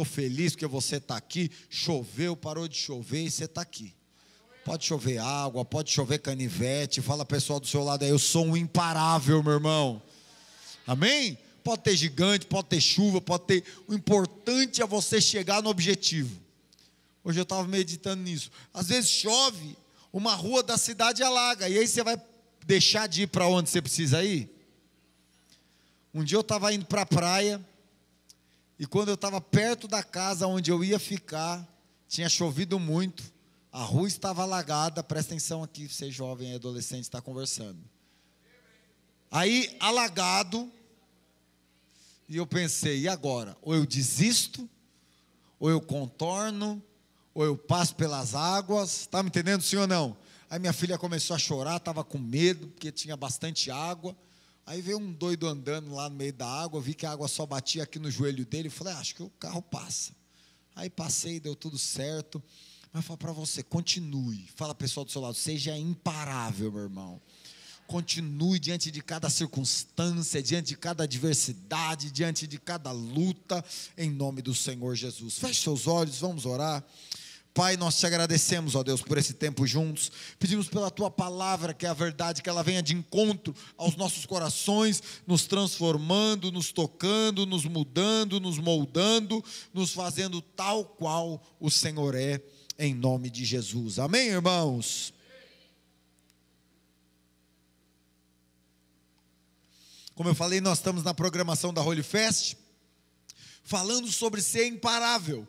estou 0.00 0.04
feliz 0.04 0.52
porque 0.52 0.66
você 0.66 0.96
está 0.96 1.16
aqui. 1.16 1.50
Choveu, 1.68 2.36
parou 2.36 2.66
de 2.66 2.76
chover 2.76 3.24
e 3.24 3.30
você 3.30 3.44
está 3.44 3.60
aqui. 3.60 3.94
Pode 4.64 4.84
chover 4.84 5.18
água, 5.18 5.64
pode 5.64 5.90
chover 5.90 6.18
canivete. 6.18 7.00
Fala 7.00 7.24
pessoal 7.24 7.60
do 7.60 7.66
seu 7.66 7.82
lado 7.82 8.04
aí, 8.04 8.10
eu 8.10 8.18
sou 8.18 8.46
um 8.46 8.56
imparável, 8.56 9.42
meu 9.42 9.54
irmão. 9.54 10.02
Amém? 10.86 11.38
Pode 11.62 11.82
ter 11.82 11.96
gigante, 11.96 12.46
pode 12.46 12.68
ter 12.68 12.80
chuva, 12.80 13.20
pode 13.20 13.44
ter. 13.44 13.64
O 13.86 13.94
importante 13.94 14.82
é 14.82 14.86
você 14.86 15.20
chegar 15.20 15.62
no 15.62 15.70
objetivo. 15.70 16.40
Hoje 17.22 17.38
eu 17.38 17.42
estava 17.42 17.66
meditando 17.66 18.22
nisso. 18.22 18.50
Às 18.72 18.88
vezes 18.88 19.10
chove, 19.10 19.76
uma 20.12 20.34
rua 20.34 20.62
da 20.62 20.78
cidade 20.78 21.22
alaga, 21.22 21.68
e 21.68 21.78
aí 21.78 21.86
você 21.86 22.02
vai 22.02 22.20
deixar 22.66 23.06
de 23.06 23.22
ir 23.22 23.26
para 23.26 23.46
onde 23.46 23.68
você 23.68 23.82
precisa 23.82 24.24
ir? 24.24 24.48
Um 26.14 26.24
dia 26.24 26.36
eu 26.36 26.40
estava 26.40 26.72
indo 26.72 26.86
para 26.86 27.02
a 27.02 27.06
praia, 27.06 27.64
e 28.80 28.86
quando 28.86 29.08
eu 29.08 29.14
estava 29.14 29.42
perto 29.42 29.86
da 29.86 30.02
casa 30.02 30.46
onde 30.46 30.70
eu 30.70 30.82
ia 30.82 30.98
ficar, 30.98 31.68
tinha 32.08 32.30
chovido 32.30 32.78
muito, 32.80 33.22
a 33.70 33.82
rua 33.82 34.08
estava 34.08 34.40
alagada. 34.40 35.04
Presta 35.04 35.34
atenção 35.34 35.62
aqui, 35.62 35.86
você 35.86 36.10
jovem 36.10 36.52
e 36.52 36.54
adolescente 36.54 37.02
está 37.02 37.20
conversando. 37.20 37.78
Aí, 39.30 39.76
alagado, 39.78 40.72
e 42.26 42.38
eu 42.38 42.46
pensei, 42.46 43.00
e 43.00 43.08
agora? 43.08 43.54
Ou 43.60 43.74
eu 43.74 43.84
desisto, 43.84 44.66
ou 45.58 45.68
eu 45.68 45.82
contorno, 45.82 46.82
ou 47.34 47.44
eu 47.44 47.58
passo 47.58 47.94
pelas 47.94 48.34
águas, 48.34 49.00
está 49.00 49.22
me 49.22 49.28
entendendo 49.28 49.60
sim 49.60 49.76
ou 49.76 49.86
não? 49.86 50.16
Aí 50.48 50.58
minha 50.58 50.72
filha 50.72 50.96
começou 50.96 51.36
a 51.36 51.38
chorar, 51.38 51.76
estava 51.76 52.02
com 52.02 52.16
medo, 52.16 52.68
porque 52.68 52.90
tinha 52.90 53.14
bastante 53.14 53.70
água. 53.70 54.16
Aí 54.70 54.80
veio 54.80 54.98
um 54.98 55.12
doido 55.12 55.48
andando 55.48 55.92
lá 55.92 56.08
no 56.08 56.14
meio 56.14 56.32
da 56.32 56.46
água, 56.46 56.80
vi 56.80 56.94
que 56.94 57.04
a 57.04 57.10
água 57.10 57.26
só 57.26 57.44
batia 57.44 57.82
aqui 57.82 57.98
no 57.98 58.08
joelho 58.08 58.46
dele, 58.46 58.70
falei, 58.70 58.94
ah, 58.94 59.00
acho 59.00 59.16
que 59.16 59.22
o 59.24 59.28
carro 59.30 59.60
passa. 59.60 60.12
Aí 60.76 60.88
passei, 60.88 61.40
deu 61.40 61.56
tudo 61.56 61.76
certo. 61.76 62.40
Mas 62.92 63.04
fala 63.04 63.16
para 63.16 63.32
você, 63.32 63.64
continue. 63.64 64.48
Fala 64.54 64.72
pessoal 64.72 65.04
do 65.04 65.10
seu 65.10 65.20
lado, 65.20 65.34
seja 65.34 65.76
imparável, 65.76 66.70
meu 66.70 66.82
irmão. 66.84 67.20
Continue 67.88 68.60
diante 68.60 68.92
de 68.92 69.02
cada 69.02 69.28
circunstância, 69.28 70.40
diante 70.40 70.68
de 70.68 70.76
cada 70.76 71.02
adversidade, 71.02 72.12
diante 72.12 72.46
de 72.46 72.60
cada 72.60 72.92
luta, 72.92 73.64
em 73.98 74.08
nome 74.08 74.40
do 74.40 74.54
Senhor 74.54 74.94
Jesus. 74.94 75.36
Feche 75.36 75.62
seus 75.62 75.88
olhos, 75.88 76.20
vamos 76.20 76.46
orar. 76.46 76.84
Pai, 77.52 77.76
nós 77.76 77.98
te 77.98 78.06
agradecemos, 78.06 78.76
ó 78.76 78.82
Deus, 78.82 79.02
por 79.02 79.18
esse 79.18 79.34
tempo 79.34 79.66
juntos. 79.66 80.12
Pedimos 80.38 80.68
pela 80.68 80.88
tua 80.90 81.10
palavra, 81.10 81.74
que 81.74 81.84
é 81.84 81.88
a 81.88 81.94
verdade, 81.94 82.42
que 82.42 82.48
ela 82.48 82.62
venha 82.62 82.82
de 82.82 82.94
encontro 82.94 83.54
aos 83.76 83.96
nossos 83.96 84.24
corações, 84.24 85.02
nos 85.26 85.46
transformando, 85.46 86.52
nos 86.52 86.70
tocando, 86.70 87.44
nos 87.44 87.64
mudando, 87.64 88.38
nos 88.38 88.58
moldando, 88.58 89.44
nos 89.74 89.92
fazendo 89.92 90.40
tal 90.40 90.84
qual 90.84 91.42
o 91.58 91.68
Senhor 91.68 92.14
é, 92.14 92.40
em 92.78 92.94
nome 92.94 93.28
de 93.28 93.44
Jesus. 93.44 93.98
Amém, 93.98 94.28
irmãos? 94.28 95.12
Como 100.14 100.28
eu 100.28 100.34
falei, 100.36 100.60
nós 100.60 100.78
estamos 100.78 101.02
na 101.02 101.14
programação 101.14 101.74
da 101.74 101.82
Holy 101.82 102.02
Fest, 102.04 102.54
falando 103.64 104.06
sobre 104.12 104.40
ser 104.40 104.66
imparável. 104.66 105.48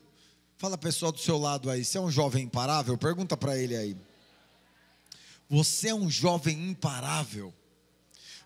Fala 0.61 0.77
pessoal 0.77 1.11
do 1.11 1.17
seu 1.17 1.39
lado 1.39 1.71
aí, 1.71 1.83
você 1.83 1.97
é 1.97 2.01
um 2.01 2.11
jovem 2.11 2.43
imparável? 2.43 2.95
Pergunta 2.95 3.35
para 3.35 3.57
ele 3.57 3.75
aí. 3.75 3.97
Você 5.49 5.87
é 5.87 5.95
um 5.95 6.07
jovem 6.07 6.69
imparável? 6.69 7.51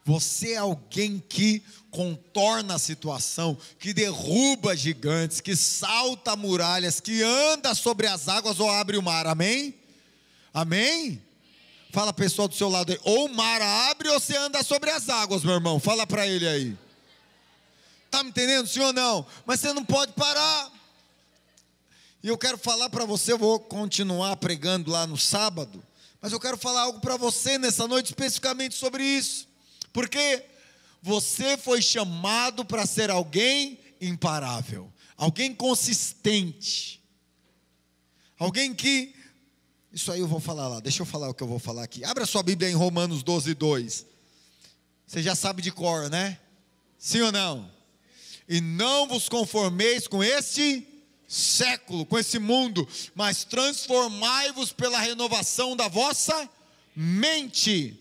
Você 0.06 0.54
é 0.54 0.58
alguém 0.60 1.22
que 1.28 1.62
contorna 1.92 2.76
a 2.76 2.80
situação, 2.80 3.58
que 3.78 3.94
derruba 3.94 4.78
gigantes, 4.78 5.42
que 5.42 5.58
salta 5.58 6.38
muralhas, 6.38 7.02
que 7.02 7.22
anda 7.22 7.76
sobre 7.76 8.08
as 8.08 8.30
águas 8.30 8.62
ou 8.62 8.70
abre 8.70 8.96
o 8.96 9.04
mar, 9.04 9.28
amém? 9.28 9.76
Amém? 10.54 11.22
Fala 11.92 12.14
pessoal 12.14 12.48
do 12.48 12.56
seu 12.56 12.70
lado 12.70 12.94
aí, 12.94 13.00
ou 13.04 13.26
o 13.26 13.36
mar 13.36 13.62
abre 13.62 14.08
ou 14.08 14.22
você 14.22 14.38
anda 14.38 14.64
sobre 14.64 14.90
as 14.90 15.10
águas, 15.10 15.44
meu 15.44 15.56
irmão. 15.56 15.82
Fala 15.82 16.08
para 16.08 16.26
ele 16.26 16.48
aí. 16.48 16.78
Tá 18.10 18.24
me 18.24 18.30
entendendo, 18.30 18.70
ou 18.84 18.94
não? 18.94 19.26
Mas 19.46 19.60
você 19.60 19.74
não 19.74 19.84
pode 19.84 20.14
parar. 20.14 20.75
E 22.26 22.28
eu 22.28 22.40
quero 22.40 22.58
falar 22.58 22.90
para 22.90 23.06
você, 23.06 23.34
eu 23.34 23.38
vou 23.38 23.60
continuar 23.60 24.36
pregando 24.38 24.90
lá 24.90 25.06
no 25.06 25.16
sábado, 25.16 25.86
mas 26.20 26.34
eu 26.34 26.40
quero 26.40 26.58
falar 26.58 26.82
algo 26.82 27.00
para 27.00 27.18
você 27.18 27.60
nessa 27.60 27.88
noite 27.88 28.08
especificamente 28.08 28.74
sobre 28.74 29.04
isso. 29.04 29.48
Porque 29.94 30.44
você 31.04 31.56
foi 31.56 31.84
chamado 31.84 32.66
para 32.66 32.88
ser 32.88 33.12
alguém 33.12 33.78
imparável, 34.02 34.92
alguém 35.16 35.54
consistente, 35.54 37.00
alguém 38.40 38.74
que. 38.74 39.14
Isso 39.94 40.12
aí 40.12 40.20
eu 40.20 40.28
vou 40.28 40.40
falar 40.40 40.68
lá, 40.68 40.80
deixa 40.80 41.04
eu 41.04 41.06
falar 41.06 41.30
o 41.30 41.34
que 41.36 41.44
eu 41.44 41.48
vou 41.48 41.60
falar 41.60 41.84
aqui. 41.84 42.04
Abra 42.04 42.26
sua 42.26 42.42
Bíblia 42.42 42.72
em 42.72 42.74
Romanos 42.74 43.22
12, 43.22 43.54
2. 43.54 44.04
Você 45.06 45.22
já 45.22 45.36
sabe 45.36 45.62
de 45.62 45.72
cor, 45.72 46.10
né? 46.10 46.40
Sim 46.98 47.22
ou 47.22 47.32
não? 47.32 47.72
E 48.50 48.60
não 48.62 49.08
vos 49.08 49.30
conformeis 49.30 50.08
com 50.08 50.24
este 50.24 50.95
século, 51.28 52.06
com 52.06 52.18
esse 52.18 52.40
mundo, 52.40 52.88
mas 53.14 53.44
transformai-vos 53.44 54.72
pela 54.72 55.00
renovação 55.00 55.76
da 55.76 55.88
vossa 55.88 56.50
mente, 56.96 58.00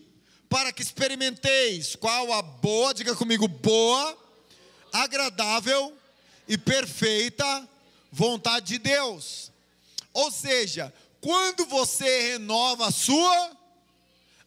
para 0.49 0.71
que 0.71 0.81
experimenteis 0.81 1.95
qual 1.95 2.31
a 2.31 2.41
boa, 2.41 2.93
diga 2.93 3.15
comigo, 3.15 3.47
boa, 3.47 4.17
agradável 4.93 5.97
e 6.47 6.57
perfeita 6.57 7.67
vontade 8.11 8.67
de 8.67 8.77
Deus. 8.79 9.51
Ou 10.13 10.31
seja, 10.31 10.93
quando 11.19 11.65
você 11.65 12.31
renova 12.31 12.87
a 12.87 12.91
sua 12.91 13.51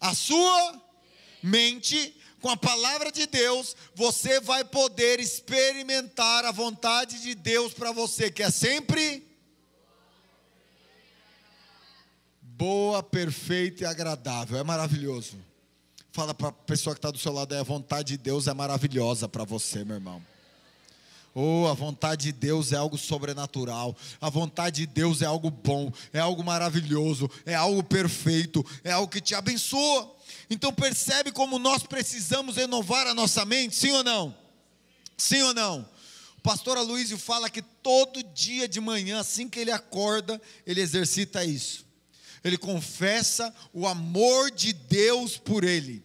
a 0.00 0.14
sua 0.14 0.80
mente, 1.42 2.14
com 2.40 2.48
a 2.48 2.56
palavra 2.56 3.10
de 3.10 3.26
Deus, 3.26 3.76
você 3.94 4.40
vai 4.40 4.64
poder 4.64 5.20
experimentar 5.20 6.44
a 6.44 6.52
vontade 6.52 7.20
de 7.22 7.34
Deus 7.34 7.72
para 7.72 7.92
você, 7.92 8.30
que 8.30 8.42
é 8.42 8.50
sempre 8.50 9.26
boa, 12.42 13.02
perfeita 13.02 13.84
e 13.84 13.86
agradável. 13.86 14.58
É 14.58 14.64
maravilhoso. 14.64 15.36
Fala 16.10 16.34
para 16.34 16.48
a 16.48 16.52
pessoa 16.52 16.94
que 16.94 16.98
está 16.98 17.10
do 17.10 17.18
seu 17.18 17.32
lado, 17.32 17.54
é 17.54 17.60
a 17.60 17.62
vontade 17.62 18.08
de 18.08 18.18
Deus 18.18 18.48
é 18.48 18.54
maravilhosa 18.54 19.28
para 19.28 19.44
você, 19.44 19.84
meu 19.84 19.96
irmão. 19.96 20.20
Oh, 21.32 21.68
a 21.68 21.74
vontade 21.74 22.24
de 22.24 22.32
Deus 22.32 22.72
é 22.72 22.76
algo 22.76 22.98
sobrenatural. 22.98 23.96
A 24.20 24.28
vontade 24.28 24.84
de 24.84 24.86
Deus 24.86 25.22
é 25.22 25.26
algo 25.26 25.50
bom, 25.50 25.92
é 26.12 26.18
algo 26.18 26.42
maravilhoso, 26.42 27.30
é 27.46 27.54
algo 27.54 27.80
perfeito, 27.82 28.66
é 28.82 28.90
algo 28.90 29.06
que 29.06 29.20
te 29.20 29.36
abençoa. 29.36 30.17
Então 30.50 30.72
percebe 30.72 31.30
como 31.30 31.58
nós 31.58 31.82
precisamos 31.82 32.56
renovar 32.56 33.06
a 33.06 33.14
nossa 33.14 33.44
mente, 33.44 33.76
sim 33.76 33.92
ou 33.92 34.02
não? 34.02 34.36
Sim 35.16 35.42
ou 35.42 35.54
não? 35.54 35.88
O 36.38 36.40
pastor 36.40 36.78
Aloysio 36.78 37.18
fala 37.18 37.50
que 37.50 37.60
todo 37.60 38.22
dia 38.22 38.68
de 38.68 38.80
manhã, 38.80 39.20
assim 39.20 39.48
que 39.48 39.58
ele 39.58 39.70
acorda, 39.70 40.40
ele 40.64 40.80
exercita 40.80 41.44
isso. 41.44 41.84
Ele 42.42 42.56
confessa 42.56 43.54
o 43.72 43.86
amor 43.86 44.50
de 44.50 44.72
Deus 44.72 45.36
por 45.36 45.64
ele. 45.64 46.04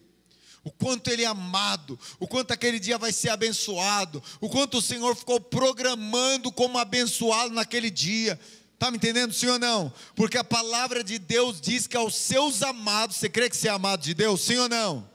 O 0.64 0.70
quanto 0.70 1.08
ele 1.08 1.22
é 1.22 1.26
amado, 1.26 1.98
o 2.18 2.26
quanto 2.26 2.52
aquele 2.52 2.80
dia 2.80 2.96
vai 2.96 3.12
ser 3.12 3.28
abençoado, 3.28 4.22
o 4.40 4.48
quanto 4.48 4.78
o 4.78 4.82
Senhor 4.82 5.14
ficou 5.14 5.38
programando 5.38 6.50
como 6.50 6.78
abençoá-lo 6.78 7.52
naquele 7.52 7.90
dia. 7.90 8.40
Está 8.74 8.90
me 8.90 8.96
entendendo, 8.96 9.32
sim 9.32 9.46
ou 9.46 9.58
não? 9.58 9.92
Porque 10.14 10.36
a 10.36 10.44
palavra 10.44 11.02
de 11.02 11.18
Deus 11.18 11.60
diz 11.60 11.86
que 11.86 11.96
aos 11.96 12.14
seus 12.14 12.62
amados, 12.62 13.16
você 13.16 13.28
crê 13.28 13.48
que 13.48 13.56
você 13.56 13.68
é 13.68 13.70
amado 13.70 14.02
de 14.02 14.12
Deus? 14.12 14.42
Sim 14.42 14.58
ou 14.58 14.68
não? 14.68 15.08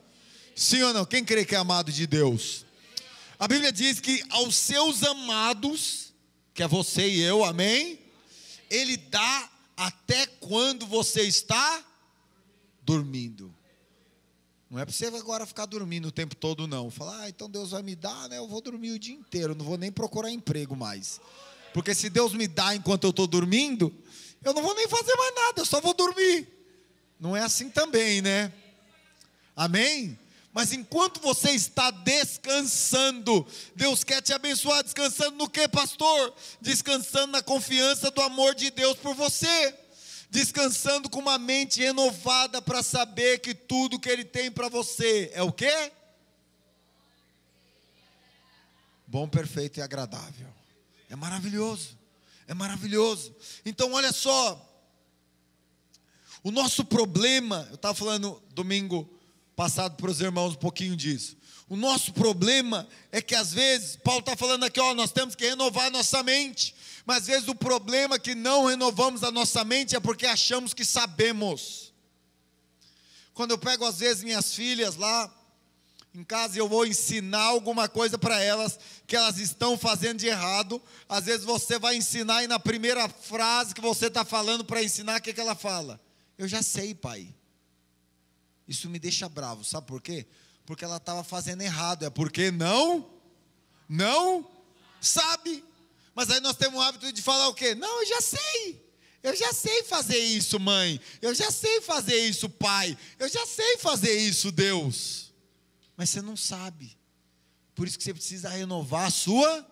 Sim 0.56 0.82
ou 0.82 0.92
não? 0.92 1.04
Quem 1.04 1.24
crê 1.24 1.44
que 1.44 1.54
é 1.54 1.58
amado 1.58 1.92
de 1.92 2.06
Deus? 2.06 2.64
A 3.38 3.46
Bíblia 3.46 3.72
diz 3.72 4.00
que 4.00 4.22
aos 4.30 4.54
seus 4.56 5.02
amados, 5.02 6.12
que 6.52 6.62
é 6.62 6.68
você 6.68 7.08
e 7.08 7.20
eu, 7.20 7.44
amém? 7.44 7.98
Ele 8.68 8.96
dá 8.96 9.50
até 9.76 10.26
quando 10.26 10.86
você 10.86 11.22
está 11.22 11.84
dormindo. 12.82 13.54
Não 14.68 14.78
é 14.78 14.84
para 14.84 14.92
você 14.92 15.06
agora 15.06 15.46
ficar 15.46 15.66
dormindo 15.66 16.08
o 16.08 16.12
tempo 16.12 16.36
todo, 16.36 16.68
não. 16.68 16.90
Falar, 16.90 17.22
ah, 17.22 17.28
então 17.28 17.50
Deus 17.50 17.70
vai 17.70 17.82
me 17.82 17.96
dar, 17.96 18.28
né? 18.28 18.38
Eu 18.38 18.46
vou 18.46 18.60
dormir 18.60 18.92
o 18.92 18.98
dia 18.98 19.14
inteiro, 19.14 19.54
não 19.54 19.64
vou 19.64 19.76
nem 19.76 19.90
procurar 19.90 20.30
emprego 20.30 20.76
mais. 20.76 21.20
Porque 21.72 21.94
se 21.94 22.10
Deus 22.10 22.32
me 22.32 22.48
dá 22.48 22.74
enquanto 22.74 23.04
eu 23.04 23.10
estou 23.10 23.26
dormindo, 23.26 23.94
eu 24.44 24.52
não 24.52 24.62
vou 24.62 24.74
nem 24.74 24.88
fazer 24.88 25.14
mais 25.14 25.34
nada, 25.34 25.60
eu 25.60 25.66
só 25.66 25.80
vou 25.80 25.94
dormir. 25.94 26.48
Não 27.18 27.36
é 27.36 27.42
assim 27.42 27.68
também, 27.68 28.22
né? 28.22 28.52
Amém? 29.54 30.18
Mas 30.52 30.72
enquanto 30.72 31.20
você 31.20 31.50
está 31.52 31.90
descansando, 31.90 33.46
Deus 33.76 34.02
quer 34.02 34.20
te 34.20 34.32
abençoar. 34.32 34.82
Descansando 34.82 35.36
no 35.36 35.48
que, 35.48 35.68
pastor? 35.68 36.34
Descansando 36.60 37.32
na 37.32 37.42
confiança 37.42 38.10
do 38.10 38.20
amor 38.20 38.54
de 38.54 38.70
Deus 38.70 38.96
por 38.96 39.14
você. 39.14 39.74
Descansando 40.28 41.08
com 41.08 41.20
uma 41.20 41.38
mente 41.38 41.80
renovada 41.80 42.60
para 42.60 42.82
saber 42.82 43.38
que 43.40 43.54
tudo 43.54 43.98
que 43.98 44.08
Ele 44.08 44.24
tem 44.24 44.50
para 44.50 44.68
você 44.68 45.30
é 45.34 45.42
o 45.42 45.52
quê? 45.52 45.92
Bom, 49.06 49.28
perfeito 49.28 49.78
e 49.78 49.82
agradável. 49.82 50.59
É 51.10 51.16
maravilhoso. 51.16 51.98
É 52.46 52.54
maravilhoso. 52.54 53.34
Então, 53.66 53.92
olha 53.92 54.12
só. 54.12 54.66
O 56.42 56.50
nosso 56.50 56.84
problema, 56.84 57.66
eu 57.68 57.74
estava 57.74 57.94
falando 57.94 58.42
domingo 58.54 59.10
passado 59.54 59.96
para 59.96 60.10
os 60.10 60.20
irmãos 60.20 60.54
um 60.54 60.58
pouquinho 60.58 60.96
disso. 60.96 61.36
O 61.68 61.76
nosso 61.76 62.12
problema 62.12 62.88
é 63.12 63.20
que 63.20 63.34
às 63.34 63.52
vezes, 63.52 63.96
Paulo 63.96 64.20
está 64.20 64.34
falando 64.34 64.64
aqui, 64.64 64.80
ó, 64.80 64.94
nós 64.94 65.12
temos 65.12 65.34
que 65.34 65.46
renovar 65.46 65.86
a 65.86 65.90
nossa 65.90 66.22
mente. 66.22 66.74
Mas 67.04 67.18
às 67.18 67.26
vezes 67.26 67.48
o 67.48 67.54
problema 67.54 68.14
é 68.14 68.18
que 68.18 68.34
não 68.34 68.66
renovamos 68.66 69.22
a 69.22 69.30
nossa 69.30 69.64
mente 69.64 69.94
é 69.94 70.00
porque 70.00 70.26
achamos 70.26 70.72
que 70.72 70.84
sabemos. 70.84 71.92
Quando 73.34 73.50
eu 73.50 73.58
pego 73.58 73.84
às 73.84 73.98
vezes 73.98 74.24
minhas 74.24 74.54
filhas 74.54 74.96
lá 74.96 75.32
em 76.14 76.24
casa 76.24 76.58
eu 76.58 76.68
vou 76.68 76.84
ensinar 76.84 77.42
alguma 77.42 77.88
coisa 77.88 78.18
para 78.18 78.42
elas 78.42 78.78
que 79.10 79.16
elas 79.16 79.38
estão 79.38 79.76
fazendo 79.76 80.20
de 80.20 80.28
errado, 80.28 80.80
às 81.08 81.24
vezes 81.24 81.44
você 81.44 81.80
vai 81.80 81.96
ensinar 81.96 82.44
e 82.44 82.46
na 82.46 82.60
primeira 82.60 83.08
frase 83.08 83.74
que 83.74 83.80
você 83.80 84.06
está 84.06 84.24
falando 84.24 84.64
para 84.64 84.84
ensinar, 84.84 85.18
o 85.18 85.20
que, 85.20 85.32
que 85.32 85.40
ela 85.40 85.56
fala? 85.56 86.00
Eu 86.38 86.46
já 86.46 86.62
sei, 86.62 86.94
pai. 86.94 87.34
Isso 88.68 88.88
me 88.88 89.00
deixa 89.00 89.28
bravo, 89.28 89.64
sabe 89.64 89.88
por 89.88 90.00
quê? 90.00 90.28
Porque 90.64 90.84
ela 90.84 90.98
estava 90.98 91.24
fazendo 91.24 91.60
errado, 91.60 92.04
é 92.04 92.10
porque 92.10 92.52
não, 92.52 93.10
não 93.88 94.48
sabe. 95.00 95.64
Mas 96.14 96.30
aí 96.30 96.38
nós 96.38 96.56
temos 96.56 96.78
o 96.78 96.80
hábito 96.80 97.12
de 97.12 97.20
falar 97.20 97.48
o 97.48 97.54
quê? 97.54 97.74
Não, 97.74 98.02
eu 98.02 98.06
já 98.06 98.20
sei. 98.20 98.90
Eu 99.24 99.34
já 99.34 99.52
sei 99.52 99.82
fazer 99.82 100.18
isso, 100.18 100.60
mãe. 100.60 101.00
Eu 101.20 101.34
já 101.34 101.50
sei 101.50 101.80
fazer 101.80 102.16
isso, 102.28 102.48
pai. 102.48 102.96
Eu 103.18 103.28
já 103.28 103.44
sei 103.44 103.76
fazer 103.78 104.16
isso, 104.16 104.52
Deus. 104.52 105.32
Mas 105.96 106.10
você 106.10 106.22
não 106.22 106.36
sabe. 106.36 106.99
Por 107.80 107.88
isso 107.88 107.96
que 107.96 108.04
você 108.04 108.12
precisa 108.12 108.50
renovar 108.50 109.06
a 109.06 109.10
sua 109.10 109.66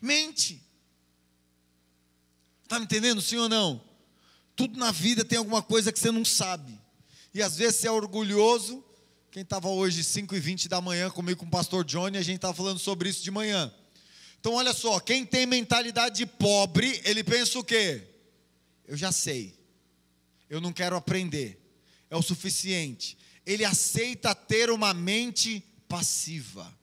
mente. 0.00 0.62
Está 2.62 2.78
me 2.78 2.84
entendendo, 2.84 3.20
sim 3.20 3.36
ou 3.36 3.48
não? 3.48 3.82
Tudo 4.54 4.78
na 4.78 4.92
vida 4.92 5.24
tem 5.24 5.38
alguma 5.38 5.60
coisa 5.60 5.90
que 5.90 5.98
você 5.98 6.12
não 6.12 6.24
sabe. 6.24 6.80
E 7.34 7.42
às 7.42 7.56
vezes 7.56 7.80
você 7.80 7.88
é 7.88 7.90
orgulhoso. 7.90 8.84
Quem 9.32 9.42
estava 9.42 9.68
hoje, 9.68 10.04
5 10.04 10.36
e 10.36 10.38
20 10.38 10.68
da 10.68 10.80
manhã, 10.80 11.10
comigo 11.10 11.40
com 11.40 11.46
o 11.46 11.50
pastor 11.50 11.84
Johnny, 11.84 12.16
a 12.16 12.22
gente 12.22 12.36
estava 12.36 12.54
falando 12.54 12.78
sobre 12.78 13.08
isso 13.08 13.24
de 13.24 13.30
manhã. 13.32 13.74
Então, 14.38 14.54
olha 14.54 14.72
só, 14.72 15.00
quem 15.00 15.26
tem 15.26 15.44
mentalidade 15.44 16.18
de 16.18 16.26
pobre, 16.26 17.02
ele 17.04 17.24
pensa 17.24 17.58
o 17.58 17.64
quê? 17.64 18.06
Eu 18.86 18.96
já 18.96 19.10
sei, 19.10 19.58
eu 20.48 20.60
não 20.60 20.72
quero 20.72 20.94
aprender, 20.94 21.60
é 22.08 22.16
o 22.16 22.22
suficiente. 22.22 23.18
Ele 23.44 23.64
aceita 23.64 24.32
ter 24.32 24.70
uma 24.70 24.94
mente 24.94 25.60
passiva. 25.88 26.80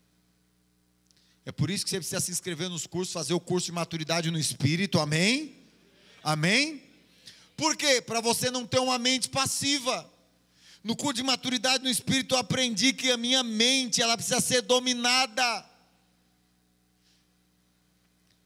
É 1.49 1.51
por 1.51 1.71
isso 1.71 1.83
que 1.83 1.89
você 1.89 1.97
precisa 1.97 2.19
se 2.19 2.29
inscrever 2.29 2.69
nos 2.69 2.85
cursos, 2.85 3.11
fazer 3.11 3.33
o 3.33 3.39
curso 3.39 3.65
de 3.65 3.71
maturidade 3.71 4.29
no 4.29 4.37
espírito, 4.37 4.99
amém? 4.99 5.55
Amém? 6.23 6.83
Por 7.57 7.75
quê? 7.75 7.99
Para 8.03 8.21
você 8.21 8.51
não 8.51 8.67
ter 8.67 8.77
uma 8.77 8.99
mente 8.99 9.29
passiva. 9.29 10.07
No 10.83 10.95
curso 10.95 11.15
de 11.15 11.23
maturidade 11.23 11.83
no 11.83 11.89
espírito 11.89 12.35
eu 12.35 12.37
aprendi 12.37 12.93
que 12.93 13.09
a 13.09 13.17
minha 13.17 13.41
mente, 13.41 13.99
ela 13.99 14.15
precisa 14.15 14.39
ser 14.39 14.61
dominada. 14.61 15.65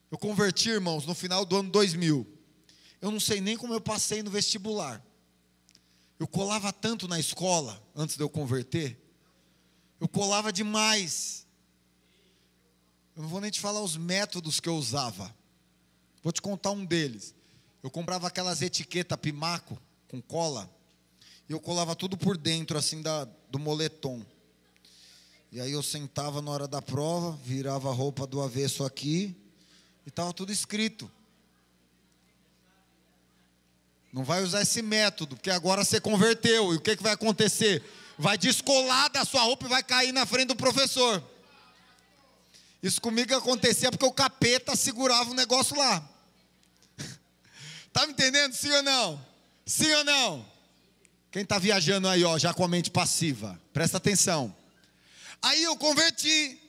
Eu 0.10 0.18
converti, 0.18 0.70
irmãos, 0.70 1.06
no 1.06 1.14
final 1.14 1.46
do 1.46 1.58
ano 1.58 1.70
2000. 1.72 2.26
Eu 3.02 3.12
não 3.12 3.20
sei 3.20 3.42
nem 3.42 3.58
como 3.58 3.74
eu 3.74 3.82
passei 3.82 4.24
no 4.24 4.32
vestibular. 4.32 5.06
Eu 6.18 6.26
colava 6.26 6.72
tanto 6.72 7.06
na 7.06 7.20
escola 7.20 7.86
antes 7.94 8.16
de 8.16 8.24
eu 8.24 8.30
converter. 8.30 8.98
Eu 10.00 10.08
colava 10.08 10.54
demais. 10.54 11.33
Eu 13.16 13.22
não 13.22 13.30
vou 13.30 13.40
nem 13.40 13.52
te 13.52 13.60
falar 13.60 13.82
os 13.82 13.96
métodos 13.96 14.60
que 14.60 14.68
eu 14.68 14.76
usava. 14.76 15.34
Vou 16.24 16.32
te 16.32 16.42
contar 16.42 16.72
um 16.72 16.84
deles. 16.84 17.36
Eu 17.84 17.92
comprava 17.92 18.28
aquelas 18.28 18.62
etiquetas 18.62 19.20
pimaco 19.20 19.80
com 20.08 20.22
cola. 20.22 20.70
E 21.48 21.52
eu 21.52 21.60
colava 21.60 21.96
tudo 21.96 22.18
por 22.18 22.38
dentro, 22.38 22.78
assim, 22.78 23.02
da, 23.02 23.26
do 23.50 23.60
moletom. 23.60 24.26
E 25.52 25.60
aí 25.60 25.72
eu 25.72 25.84
sentava 25.84 26.42
na 26.42 26.50
hora 26.50 26.68
da 26.68 26.82
prova, 26.82 27.38
virava 27.44 27.90
a 27.90 27.94
roupa 27.94 28.26
do 28.26 28.42
avesso 28.42 28.84
aqui 28.84 29.36
e 30.06 30.10
estava 30.10 30.34
tudo 30.34 30.52
escrito. 30.52 31.12
Não 34.12 34.24
vai 34.24 34.44
usar 34.44 34.62
esse 34.62 34.82
método, 34.82 35.36
porque 35.36 35.52
agora 35.52 35.84
você 35.84 36.00
converteu. 36.00 36.74
E 36.74 36.78
o 36.78 36.82
que, 36.82 36.96
que 36.96 37.04
vai 37.04 37.14
acontecer? 37.14 37.84
Vai 38.18 38.38
descolar 38.38 39.10
da 39.10 39.26
sua 39.26 39.42
roupa 39.42 39.66
e 39.66 39.70
vai 39.70 39.84
cair 39.84 40.12
na 40.12 40.26
frente 40.26 40.48
do 40.48 40.56
professor. 40.56 41.22
Isso 42.84 43.00
comigo 43.00 43.34
acontecia 43.34 43.90
porque 43.90 44.06
o 44.06 44.12
capeta 44.12 44.76
segurava 44.76 45.32
o 45.32 45.34
negócio 45.34 45.78
lá. 45.78 46.08
Tá 47.94 48.06
me 48.08 48.12
entendendo? 48.12 48.54
Sim 48.54 48.72
ou 48.72 48.84
não? 48.84 49.26
Sim 49.66 49.94
ou 49.94 50.04
não? 50.04 50.54
Quem 51.32 51.44
está 51.44 51.60
viajando 51.60 52.10
aí, 52.10 52.24
ó, 52.24 52.38
já 52.38 52.54
com 52.54 52.66
a 52.66 52.68
mente 52.68 52.92
passiva, 52.92 53.60
presta 53.72 53.98
atenção. 53.98 54.54
Aí 55.42 55.64
eu 55.64 55.78
converti. 55.78 56.60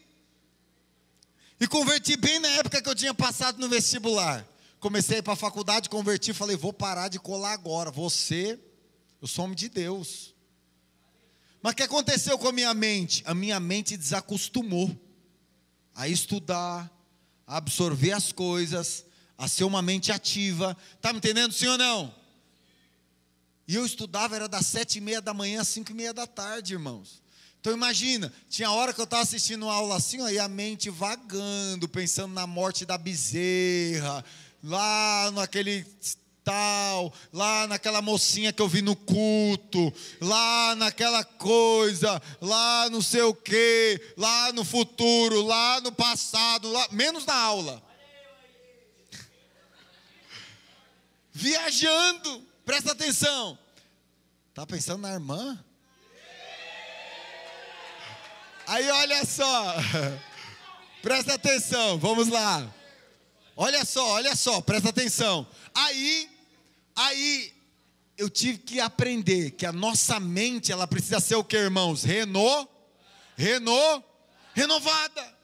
E 1.59 1.67
converti 1.67 2.17
bem 2.17 2.39
na 2.39 2.49
época 2.49 2.81
que 2.81 2.89
eu 2.89 2.95
tinha 2.95 3.15
passado 3.15 3.59
no 3.59 3.69
vestibular. 3.69 4.47
Comecei 4.79 5.23
para 5.23 5.33
a 5.33 5.37
faculdade, 5.37 5.89
converti, 5.89 6.33
falei, 6.33 6.57
vou 6.57 6.73
parar 6.73 7.09
de 7.09 7.19
colar 7.19 7.55
agora. 7.55 7.91
Você, 7.91 8.61
eu 9.21 9.27
sou 9.27 9.47
homem 9.47 9.57
de 9.57 9.69
Deus. 9.69 10.35
Mas 11.63 11.73
o 11.73 11.77
que 11.77 11.83
aconteceu 11.83 12.39
com 12.39 12.49
a 12.49 12.53
minha 12.53 12.75
mente? 12.75 13.23
A 13.27 13.35
minha 13.35 13.59
mente 13.59 13.97
desacostumou 13.97 15.04
a 15.95 16.09
estudar, 16.09 16.91
a 17.47 17.57
absorver 17.57 18.13
as 18.13 18.33
coisas, 18.33 19.05
a 19.37 19.49
ser 19.49 19.65
uma 19.65 19.83
mente 19.83 20.11
ativa. 20.11 20.77
Está 20.97 21.13
me 21.13 21.19
entendendo, 21.19 21.53
sim 21.53 21.67
ou 21.67 21.79
não? 21.79 22.15
E 23.67 23.75
eu 23.75 23.87
estudava, 23.87 24.37
era 24.37 24.49
das 24.49 24.67
sete 24.67 24.99
e 24.99 25.01
meia 25.01 25.23
da 25.23 25.33
manhã 25.33 25.61
às 25.61 25.69
cinco 25.69 25.91
e 25.91 25.95
meia 25.95 26.13
da 26.13 26.27
tarde, 26.27 26.75
irmãos. 26.75 27.23
Então 27.61 27.73
imagina, 27.73 28.31
tinha 28.51 28.71
hora 28.71 28.93
que 28.93 29.01
eu 29.01 29.05
estava 29.05 29.23
assistindo 29.23 29.63
uma 29.63 29.73
aula 29.73 29.97
assim, 29.97 30.21
ó, 30.21 30.29
e 30.29 30.39
a 30.39 30.47
mente 30.47 30.91
vagando, 30.91 31.89
pensando 31.89 32.35
na 32.35 32.47
morte 32.47 32.85
da 32.85 32.99
bezerra, 32.99 34.23
lá 34.63 35.31
naquele 35.33 35.87
tal, 36.45 37.13
lá 37.33 37.67
naquela 37.67 38.03
mocinha 38.03 38.53
que 38.53 38.61
eu 38.61 38.69
vi 38.69 38.83
no 38.83 38.95
culto, 38.95 39.93
lá 40.21 40.75
naquela 40.77 41.25
coisa, 41.25 42.21
lá 42.41 42.89
não 42.91 43.01
sei 43.01 43.23
o 43.23 43.35
que, 43.35 44.01
lá 44.17 44.53
no 44.53 44.65
futuro, 44.65 45.43
lá 45.43 45.81
no 45.81 45.91
passado, 45.91 46.71
lá, 46.71 46.87
menos 46.93 47.25
na 47.25 47.35
aula. 47.35 47.83
Viajando, 51.33 52.47
presta 52.65 52.93
atenção. 52.93 53.59
Tá 54.53 54.67
pensando 54.67 55.01
na 55.01 55.13
irmã? 55.15 55.59
Aí 58.67 58.89
olha 58.89 59.25
só, 59.25 59.75
presta 61.03 61.35
atenção, 61.35 61.99
vamos 61.99 62.29
lá. 62.29 62.73
Olha 63.57 63.85
só, 63.85 64.07
olha 64.11 64.35
só, 64.35 64.61
presta 64.61 64.89
atenção. 64.89 65.47
Aí, 65.75 66.29
aí 66.95 67.53
eu 68.17 68.31
tive 68.31 68.59
que 68.59 68.81
aprender 68.81 69.53
que 69.53 69.67
a 69.67 69.73
nossa 69.73 70.21
mente 70.21 70.71
ela 70.71 70.87
precisa 70.87 71.21
ser 71.21 71.35
o 71.35 71.45
que, 71.45 71.57
irmãos? 71.57 72.05
Reno, 72.05 72.69
reno, 73.37 74.05
renovada. 74.55 75.35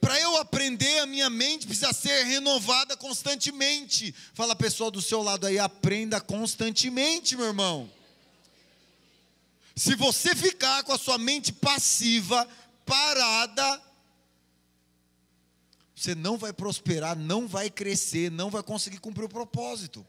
Para 0.00 0.20
eu 0.20 0.36
aprender, 0.36 0.98
a 0.98 1.06
minha 1.06 1.30
mente 1.30 1.66
precisa 1.66 1.92
ser 1.92 2.24
renovada 2.24 2.96
constantemente. 2.96 4.14
Fala 4.34 4.52
a 4.52 4.56
pessoa 4.56 4.90
do 4.90 5.00
seu 5.00 5.22
lado 5.22 5.46
aí, 5.46 5.58
aprenda 5.58 6.20
constantemente, 6.20 7.36
meu 7.36 7.46
irmão. 7.46 7.90
Se 9.74 9.94
você 9.96 10.36
ficar 10.36 10.84
com 10.84 10.92
a 10.92 10.98
sua 10.98 11.18
mente 11.18 11.52
passiva, 11.52 12.46
parada, 12.84 13.82
você 15.96 16.14
não 16.14 16.36
vai 16.36 16.52
prosperar, 16.52 17.16
não 17.16 17.48
vai 17.48 17.70
crescer, 17.70 18.30
não 18.30 18.50
vai 18.50 18.62
conseguir 18.62 18.98
cumprir 18.98 19.24
o 19.24 19.28
propósito. 19.28 20.06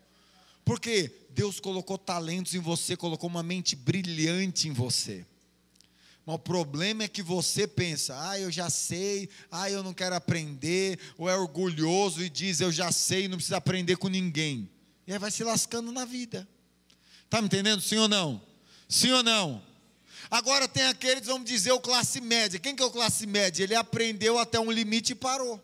Porque 0.65 1.11
Deus 1.29 1.59
colocou 1.59 1.95
talentos 1.97 2.55
em 2.55 2.59
você, 2.59 2.97
colocou 2.97 3.29
uma 3.29 3.43
mente 3.43 3.75
brilhante 3.75 4.67
em 4.67 4.73
você. 4.73 5.23
Mas 6.25 6.35
o 6.37 6.39
problema 6.39 7.03
é 7.03 7.07
que 7.07 7.21
você 7.21 7.67
pensa, 7.67 8.17
ah, 8.29 8.39
eu 8.39 8.51
já 8.51 8.67
sei, 8.67 9.29
ah, 9.51 9.69
eu 9.69 9.83
não 9.83 9.93
quero 9.93 10.15
aprender, 10.15 10.99
ou 11.19 11.29
é 11.29 11.37
orgulhoso 11.37 12.23
e 12.23 12.29
diz, 12.29 12.61
eu 12.61 12.71
já 12.71 12.91
sei, 12.91 13.27
não 13.27 13.37
precisa 13.37 13.57
aprender 13.57 13.95
com 13.97 14.07
ninguém. 14.07 14.67
E 15.05 15.13
aí 15.13 15.19
vai 15.19 15.29
se 15.29 15.43
lascando 15.43 15.91
na 15.91 16.03
vida. 16.03 16.47
Está 17.25 17.41
me 17.41 17.45
entendendo? 17.45 17.79
Sim 17.79 17.97
ou 17.97 18.07
não? 18.07 18.41
Sim 18.89 19.11
ou 19.11 19.21
não? 19.21 19.61
Agora 20.31 20.67
tem 20.67 20.83
aqueles, 20.85 21.27
vamos 21.27 21.47
dizer, 21.47 21.71
o 21.73 21.79
classe 21.79 22.19
média. 22.19 22.59
Quem 22.59 22.75
que 22.75 22.81
é 22.81 22.85
o 22.85 22.91
classe 22.91 23.27
média? 23.27 23.63
Ele 23.63 23.75
aprendeu 23.75 24.39
até 24.39 24.59
um 24.59 24.71
limite 24.71 25.11
e 25.11 25.15
parou. 25.15 25.63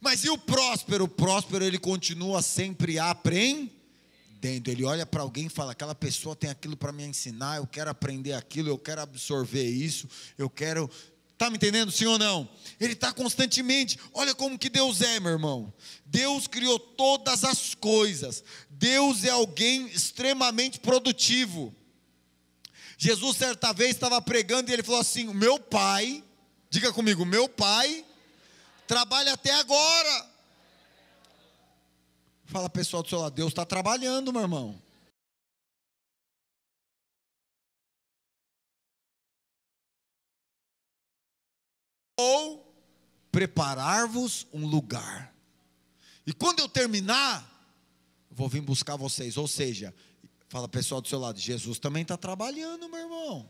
Mas 0.00 0.24
e 0.24 0.30
o 0.30 0.38
próspero? 0.38 1.04
O 1.04 1.08
próspero 1.08 1.64
ele 1.64 1.78
continua 1.78 2.42
sempre 2.42 2.98
aprendendo. 2.98 3.70
Ele 4.42 4.84
olha 4.84 5.04
para 5.04 5.22
alguém 5.22 5.46
e 5.46 5.50
fala: 5.50 5.72
aquela 5.72 5.94
pessoa 5.94 6.34
tem 6.34 6.48
aquilo 6.48 6.76
para 6.76 6.92
me 6.92 7.04
ensinar, 7.04 7.58
eu 7.58 7.66
quero 7.66 7.90
aprender 7.90 8.32
aquilo, 8.32 8.68
eu 8.68 8.78
quero 8.78 9.02
absorver 9.02 9.68
isso, 9.68 10.08
eu 10.38 10.48
quero 10.48 10.90
Está 11.40 11.48
me 11.48 11.56
entendendo, 11.56 11.90
sim 11.90 12.04
ou 12.04 12.18
não? 12.18 12.46
Ele 12.78 12.92
está 12.92 13.14
constantemente. 13.14 13.98
Olha 14.12 14.34
como 14.34 14.58
que 14.58 14.68
Deus 14.68 15.00
é, 15.00 15.18
meu 15.18 15.32
irmão. 15.32 15.72
Deus 16.04 16.46
criou 16.46 16.78
todas 16.78 17.44
as 17.44 17.74
coisas. 17.74 18.44
Deus 18.68 19.24
é 19.24 19.30
alguém 19.30 19.86
extremamente 19.86 20.78
produtivo. 20.78 21.74
Jesus, 22.98 23.38
certa 23.38 23.72
vez, 23.72 23.92
estava 23.92 24.20
pregando 24.20 24.70
e 24.70 24.74
ele 24.74 24.82
falou 24.82 25.00
assim: 25.00 25.32
meu 25.32 25.58
pai, 25.58 26.22
diga 26.68 26.92
comigo, 26.92 27.24
meu 27.24 27.48
pai 27.48 28.04
trabalha 28.90 29.34
até 29.34 29.52
agora. 29.54 30.28
Fala 32.46 32.68
pessoal 32.68 33.04
do 33.04 33.08
seu 33.08 33.20
lado, 33.20 33.32
Deus 33.36 33.50
está 33.50 33.64
trabalhando, 33.64 34.32
meu 34.32 34.42
irmão. 34.42 34.82
Ou 42.18 42.74
preparar-vos 43.30 44.48
um 44.52 44.66
lugar. 44.66 45.32
E 46.26 46.32
quando 46.32 46.58
eu 46.58 46.68
terminar, 46.68 47.48
vou 48.28 48.48
vir 48.48 48.60
buscar 48.60 48.96
vocês. 48.96 49.36
Ou 49.36 49.46
seja, 49.46 49.94
fala 50.48 50.68
pessoal 50.68 51.00
do 51.00 51.06
seu 51.06 51.20
lado, 51.20 51.38
Jesus 51.38 51.78
também 51.78 52.02
está 52.02 52.16
trabalhando, 52.16 52.88
meu 52.88 52.98
irmão. 52.98 53.48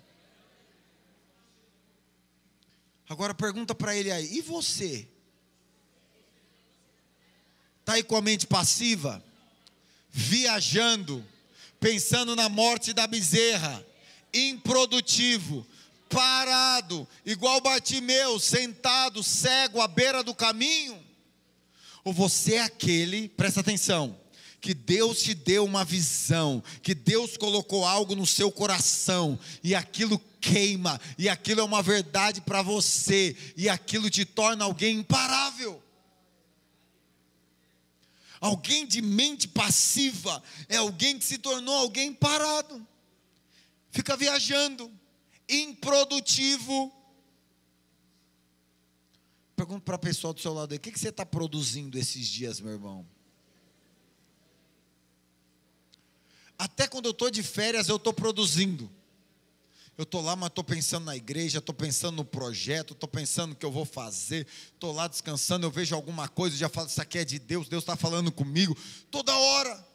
Agora 3.09 3.35
pergunta 3.35 3.75
para 3.75 3.97
ele 3.97 4.13
aí, 4.13 4.37
e 4.37 4.43
você? 4.43 5.09
Está 7.91 7.97
aí 7.97 8.05
com 8.05 8.15
a 8.15 8.23
mente 8.23 8.47
passiva? 8.47 9.21
Viajando, 10.13 11.27
pensando 11.81 12.37
na 12.37 12.49
morte 12.49 12.93
da 12.93 13.05
bezerra, 13.05 13.85
improdutivo, 14.33 15.67
parado, 16.09 17.05
igual 17.27 17.61
Bartimeu, 17.61 18.39
sentado, 18.39 19.25
cego, 19.25 19.81
à 19.81 19.89
beira 19.89 20.23
do 20.23 20.33
caminho? 20.33 21.05
Ou 22.05 22.13
você 22.13 22.55
é 22.55 22.63
aquele, 22.63 23.29
presta 23.31 23.59
atenção, 23.59 24.17
que 24.61 24.73
Deus 24.73 25.21
te 25.21 25.35
deu 25.35 25.65
uma 25.65 25.85
visão, 25.85 26.63
que 26.85 26.95
Deus 26.95 27.37
colocou 27.37 27.85
algo 27.85 28.15
no 28.15 28.25
seu 28.25 28.53
coração, 28.53 29.37
e 29.65 29.75
aquilo 29.75 30.17
queima, 30.41 31.01
e 31.19 31.29
aquilo 31.29 31.61
é 31.61 31.65
uma 31.65 31.83
verdade 31.83 32.41
para 32.41 32.63
você, 32.63 33.37
e 33.57 33.69
aquilo 33.69 34.09
te 34.09 34.25
torna 34.25 34.65
alguém 34.65 34.99
imparável. 34.99 35.50
Alguém 38.41 38.87
de 38.87 39.03
mente 39.03 39.47
passiva 39.47 40.43
é 40.69 40.77
alguém 40.77 41.19
que 41.19 41.25
se 41.25 41.37
tornou 41.37 41.75
alguém 41.77 42.13
parado, 42.15 42.87
fica 43.91 44.17
viajando, 44.17 44.91
improdutivo. 45.47 46.91
Pergunto 49.55 49.83
para 49.83 49.97
a 49.97 49.99
pessoa 49.99 50.33
do 50.33 50.41
seu 50.41 50.55
lado 50.55 50.73
aí, 50.73 50.79
o 50.79 50.81
que, 50.81 50.91
que 50.91 50.99
você 50.99 51.11
está 51.11 51.27
produzindo 51.27 51.99
esses 51.99 52.27
dias, 52.27 52.61
meu 52.61 52.73
irmão? 52.73 53.07
Até 56.57 56.89
quando 56.89 57.07
eu 57.07 57.13
estou 57.13 57.31
de 57.31 57.43
férias, 57.43 57.89
eu 57.91 57.97
estou 57.97 58.13
produzindo. 58.13 58.91
Eu 60.01 60.05
estou 60.05 60.23
lá, 60.23 60.35
mas 60.35 60.49
estou 60.49 60.65
pensando 60.65 61.05
na 61.05 61.15
igreja, 61.15 61.59
estou 61.59 61.75
pensando 61.75 62.17
no 62.17 62.25
projeto, 62.25 62.95
estou 62.95 63.07
pensando 63.07 63.51
no 63.51 63.55
que 63.55 63.67
eu 63.67 63.71
vou 63.71 63.85
fazer, 63.85 64.47
estou 64.73 64.95
lá 64.95 65.07
descansando, 65.07 65.67
eu 65.67 65.71
vejo 65.71 65.95
alguma 65.95 66.27
coisa, 66.27 66.57
já 66.57 66.71
falo, 66.71 66.87
isso 66.87 67.03
aqui 67.03 67.19
é 67.19 67.25
de 67.27 67.39
Deus, 67.39 67.69
Deus 67.69 67.83
está 67.83 67.95
falando 67.95 68.33
comigo, 68.33 68.75
toda 69.11 69.37
hora. 69.37 69.87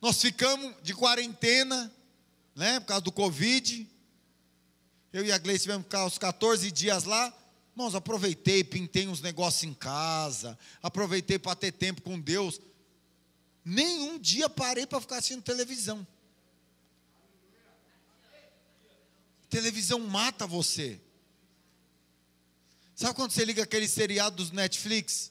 Nós 0.00 0.18
ficamos 0.18 0.74
de 0.82 0.94
quarentena, 0.94 1.92
né, 2.56 2.80
por 2.80 2.86
causa 2.86 3.02
do 3.02 3.12
Covid, 3.12 3.86
eu 5.12 5.26
e 5.26 5.30
a 5.30 5.36
Gleice 5.36 5.64
tivemos 5.64 5.84
ficar 5.84 6.06
os 6.06 6.16
14 6.16 6.70
dias 6.72 7.04
lá. 7.04 7.30
Irmãos, 7.72 7.94
aproveitei, 7.94 8.64
pintei 8.64 9.06
uns 9.08 9.20
negócios 9.20 9.62
em 9.62 9.74
casa, 9.74 10.58
aproveitei 10.82 11.38
para 11.38 11.54
ter 11.54 11.72
tempo 11.72 12.00
com 12.00 12.18
Deus. 12.18 12.58
Nenhum 13.62 14.18
dia 14.18 14.48
parei 14.48 14.86
para 14.86 15.02
ficar 15.02 15.18
assistindo 15.18 15.42
televisão. 15.42 16.06
Televisão 19.48 19.98
mata 20.00 20.46
você. 20.46 21.00
Sabe 22.94 23.14
quando 23.14 23.30
você 23.30 23.44
liga 23.44 23.62
aquele 23.62 23.88
seriado 23.88 24.36
dos 24.36 24.50
Netflix? 24.50 25.30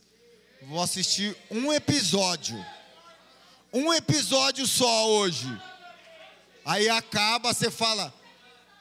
Vou 0.64 0.82
assistir 0.82 1.36
um 1.52 1.72
episódio. 1.72 2.58
Um 3.72 3.94
episódio 3.94 4.66
só 4.66 5.10
hoje. 5.10 5.48
Aí 6.66 6.90
acaba, 6.90 7.54
você 7.54 7.70
fala, 7.70 8.14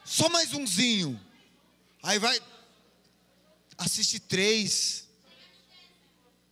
só 0.05 0.29
mais 0.29 0.53
umzinho. 0.53 1.21
Aí 2.03 2.19
vai. 2.19 2.41
Assiste 3.77 4.19
três. 4.21 5.07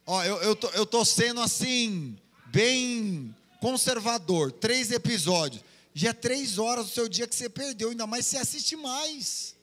Ó, 0.05 0.23
eu, 0.25 0.43
eu, 0.43 0.57
tô, 0.57 0.69
eu 0.71 0.85
tô 0.85 1.05
sendo 1.05 1.41
assim, 1.41 2.19
bem 2.47 3.35
conservador. 3.61 4.53
Três 4.53 4.91
episódios. 4.91 5.62
Já 5.94 6.10
é 6.10 6.12
três 6.12 6.58
horas 6.58 6.86
do 6.86 6.92
seu 6.92 7.08
dia 7.08 7.26
que 7.26 7.36
você 7.36 7.48
perdeu, 7.48 7.90
ainda 7.90 8.06
mais 8.06 8.26
se 8.26 8.36
assiste 8.36 8.74
mais. 8.74 9.54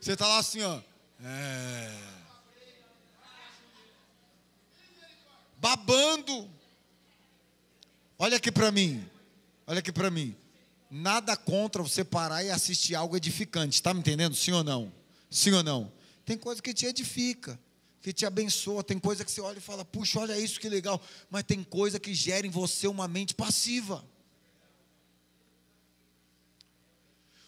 Você 0.00 0.16
tá 0.16 0.26
lá 0.26 0.38
assim, 0.38 0.62
ó. 0.62 0.80
É. 1.22 1.92
Babando. 5.58 6.50
Olha 8.18 8.38
aqui 8.38 8.50
para 8.50 8.72
mim. 8.72 9.06
Olha 9.66 9.80
aqui 9.80 9.92
para 9.92 10.10
mim. 10.10 10.34
Nada 10.90 11.36
contra 11.36 11.82
você 11.82 12.02
parar 12.02 12.42
e 12.42 12.50
assistir 12.50 12.94
algo 12.94 13.16
edificante, 13.16 13.74
está 13.74 13.92
me 13.92 14.00
entendendo? 14.00 14.34
Sim 14.34 14.52
ou 14.52 14.64
não? 14.64 14.92
Sim 15.28 15.52
ou 15.52 15.62
não? 15.62 15.92
Tem 16.24 16.38
coisa 16.38 16.62
que 16.62 16.72
te 16.72 16.86
edifica, 16.86 17.58
que 18.00 18.12
te 18.12 18.24
abençoa, 18.24 18.84
tem 18.84 18.98
coisa 18.98 19.24
que 19.24 19.30
você 19.30 19.40
olha 19.40 19.58
e 19.58 19.60
fala, 19.60 19.84
puxa, 19.84 20.20
olha 20.20 20.38
isso 20.38 20.60
que 20.60 20.68
legal, 20.68 21.02
mas 21.28 21.42
tem 21.42 21.62
coisa 21.62 21.98
que 21.98 22.14
gera 22.14 22.46
em 22.46 22.50
você 22.50 22.86
uma 22.86 23.08
mente 23.08 23.34
passiva. 23.34 24.04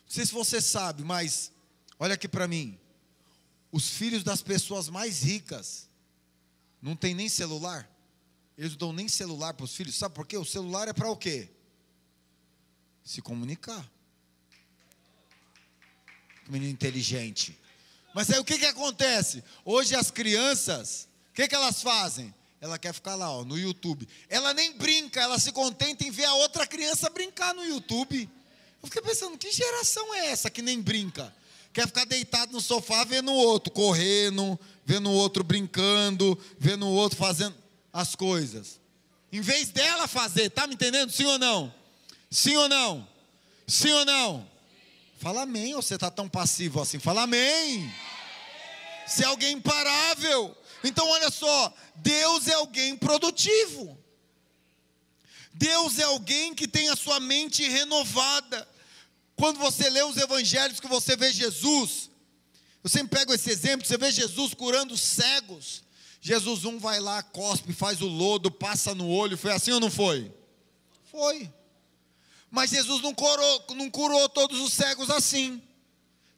Não 0.08 0.14
sei 0.14 0.26
se 0.26 0.32
você 0.32 0.60
sabe, 0.60 1.04
mas 1.04 1.52
olha 1.98 2.14
aqui 2.14 2.26
para 2.26 2.48
mim. 2.48 2.78
Os 3.70 3.90
filhos 3.90 4.24
das 4.24 4.42
pessoas 4.42 4.88
mais 4.88 5.22
ricas 5.22 5.88
não 6.80 6.96
tem 6.96 7.14
nem 7.14 7.28
celular. 7.28 7.88
Eles 8.56 8.72
não 8.72 8.78
dão 8.78 8.92
nem 8.92 9.06
celular 9.06 9.54
para 9.54 9.64
os 9.64 9.74
filhos. 9.74 9.94
Sabe 9.94 10.14
por 10.14 10.26
quê? 10.26 10.36
O 10.36 10.44
celular 10.44 10.88
é 10.88 10.92
para 10.92 11.10
o 11.10 11.16
quê? 11.16 11.50
se 13.08 13.22
comunicar. 13.22 13.90
Menino 16.46 16.70
inteligente. 16.70 17.58
Mas 18.14 18.30
aí 18.30 18.38
o 18.38 18.44
que, 18.44 18.58
que 18.58 18.66
acontece? 18.66 19.42
Hoje 19.64 19.94
as 19.94 20.10
crianças, 20.10 21.08
o 21.30 21.34
que, 21.34 21.48
que 21.48 21.54
elas 21.54 21.80
fazem? 21.80 22.34
Ela 22.60 22.78
quer 22.78 22.92
ficar 22.92 23.14
lá 23.14 23.30
ó, 23.30 23.44
no 23.44 23.56
YouTube. 23.56 24.06
Ela 24.28 24.52
nem 24.52 24.76
brinca, 24.76 25.20
ela 25.20 25.38
se 25.38 25.52
contenta 25.52 26.04
em 26.04 26.10
ver 26.10 26.26
a 26.26 26.34
outra 26.34 26.66
criança 26.66 27.08
brincar 27.08 27.54
no 27.54 27.64
YouTube. 27.64 28.28
Eu 28.82 28.88
fiquei 28.88 29.02
pensando, 29.02 29.36
que 29.36 29.50
geração 29.50 30.14
é 30.14 30.26
essa 30.26 30.50
que 30.50 30.62
nem 30.62 30.80
brinca? 30.80 31.34
Quer 31.72 31.86
ficar 31.86 32.04
deitado 32.04 32.52
no 32.52 32.60
sofá 32.60 33.04
vendo 33.04 33.30
o 33.30 33.36
outro 33.36 33.72
correndo, 33.72 34.58
vendo 34.84 35.10
o 35.10 35.14
outro 35.14 35.44
brincando, 35.44 36.38
vendo 36.58 36.86
o 36.86 36.92
outro 36.92 37.18
fazendo 37.18 37.54
as 37.92 38.14
coisas. 38.14 38.80
Em 39.30 39.40
vez 39.40 39.68
dela 39.68 40.08
fazer, 40.08 40.50
tá 40.50 40.66
me 40.66 40.74
entendendo? 40.74 41.10
Sim 41.10 41.26
ou 41.26 41.38
não? 41.38 41.74
Sim 42.30 42.56
ou 42.56 42.68
não? 42.68 43.08
Sim 43.66 43.92
ou 43.92 44.04
não? 44.04 44.48
Fala 45.18 45.42
amém, 45.42 45.74
ou 45.74 45.82
você 45.82 45.96
está 45.96 46.10
tão 46.10 46.28
passivo 46.28 46.80
assim? 46.80 46.98
Fala 46.98 47.22
amém. 47.22 47.92
Se 49.06 49.22
é 49.22 49.26
alguém 49.26 49.54
imparável. 49.54 50.56
Então 50.84 51.08
olha 51.08 51.30
só, 51.30 51.74
Deus 51.96 52.46
é 52.46 52.54
alguém 52.54 52.96
produtivo. 52.96 53.98
Deus 55.58 55.98
é 55.98 56.04
alguém 56.04 56.54
que 56.54 56.68
tem 56.68 56.88
a 56.88 56.94
sua 56.94 57.18
mente 57.18 57.68
renovada. 57.68 58.66
Quando 59.34 59.58
você 59.58 59.90
lê 59.90 60.04
os 60.04 60.16
evangelhos 60.16 60.78
que 60.78 60.86
você 60.86 61.16
vê 61.16 61.32
Jesus, 61.32 62.08
eu 62.82 62.88
sempre 62.88 63.18
pego 63.18 63.34
esse 63.34 63.50
exemplo, 63.50 63.84
você 63.84 63.98
vê 63.98 64.12
Jesus 64.12 64.54
curando 64.54 64.96
cegos. 64.96 65.82
Jesus 66.20 66.64
um 66.64 66.78
vai 66.78 67.00
lá, 67.00 67.24
cospe, 67.24 67.72
faz 67.72 68.00
o 68.00 68.06
lodo, 68.06 68.52
passa 68.52 68.94
no 68.94 69.08
olho, 69.08 69.36
foi 69.36 69.50
assim 69.50 69.72
ou 69.72 69.80
não 69.80 69.90
foi? 69.90 70.32
Foi. 71.10 71.52
Mas 72.48 72.70
Jesus 72.70 73.02
não 73.02 73.12
curou, 73.12 73.64
não 73.74 73.90
curou 73.90 74.28
todos 74.28 74.60
os 74.60 74.72
cegos 74.72 75.10
assim. 75.10 75.60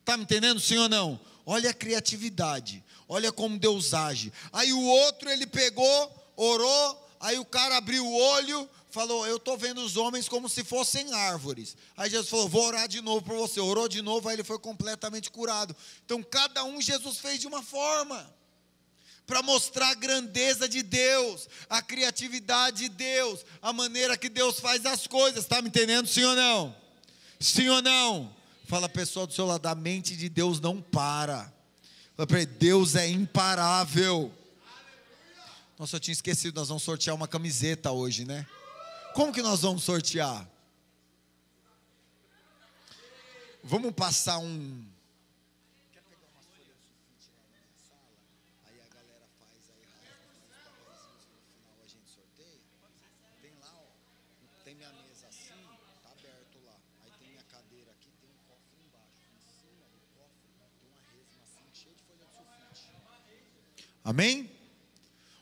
Está 0.01 0.17
me 0.17 0.23
entendendo, 0.23 0.59
sim 0.59 0.79
ou 0.79 0.89
não? 0.89 1.21
Olha 1.45 1.71
a 1.71 1.75
criatividade, 1.75 2.83
olha 3.07 3.31
como 3.31 3.59
Deus 3.59 3.93
age. 3.93 4.33
Aí 4.51 4.73
o 4.73 4.83
outro 4.83 5.29
ele 5.29 5.47
pegou, 5.47 6.33
orou, 6.37 7.09
aí 7.21 7.39
o 7.39 7.45
cara 7.45 7.77
abriu 7.77 8.07
o 8.07 8.17
olho, 8.17 8.69
falou: 8.91 9.27
Eu 9.27 9.37
estou 9.37 9.57
vendo 9.57 9.81
os 9.83 9.97
homens 9.97 10.29
como 10.29 10.49
se 10.49 10.65
fossem 10.65 11.13
árvores. 11.13 11.77
Aí 11.97 12.11
Jesus 12.11 12.29
falou: 12.29 12.49
Vou 12.49 12.67
orar 12.67 12.89
de 12.89 13.01
novo 13.01 13.23
por 13.23 13.37
você. 13.37 13.61
Orou 13.61 13.89
de 13.89 14.03
novo, 14.03 14.29
aí 14.29 14.37
ele 14.37 14.45
foi 14.45 14.59
completamente 14.59 15.31
curado. 15.31 15.75
Então 16.05 16.23
cada 16.23 16.65
um 16.65 16.81
Jesus 16.81 17.19
fez 17.19 17.41
de 17.41 17.47
uma 17.47 17.63
forma 17.63 18.35
para 19.27 19.43
mostrar 19.43 19.91
a 19.91 19.95
grandeza 19.95 20.69
de 20.69 20.83
Deus, 20.83 21.49
a 21.69 21.81
criatividade 21.81 22.79
de 22.79 22.89
Deus, 22.89 23.45
a 23.63 23.73
maneira 23.73 24.17
que 24.17 24.29
Deus 24.29 24.59
faz 24.59 24.85
as 24.85 25.07
coisas. 25.07 25.45
Está 25.45 25.63
me 25.63 25.69
entendendo, 25.69 26.09
sim 26.09 26.25
ou 26.25 26.35
não? 26.35 26.77
Sim 27.39 27.69
ou 27.69 27.81
não? 27.81 28.35
Fala 28.67 28.89
pessoal 28.89 29.27
do 29.27 29.33
seu 29.33 29.47
lado, 29.47 29.67
a 29.67 29.75
mente 29.75 30.17
de 30.17 30.29
Deus 30.29 30.61
não 30.61 30.83
para. 30.83 31.53
Deus 32.59 32.97
é 32.97 33.09
imparável. 33.09 34.33
Nossa, 35.79 35.97
eu 35.97 36.01
tinha 36.01 36.13
esquecido, 36.13 36.57
nós 36.57 36.69
vamos 36.69 36.83
sortear 36.83 37.17
uma 37.17 37.27
camiseta 37.29 37.91
hoje, 37.91 38.25
né? 38.25 38.47
Como 39.15 39.33
que 39.33 39.43
nós 39.43 39.63
vamos 39.63 39.83
sortear? 39.83 40.49
Vamos 43.63 43.93
passar 43.93 44.39
um. 44.39 44.85
Amém? 64.03 64.51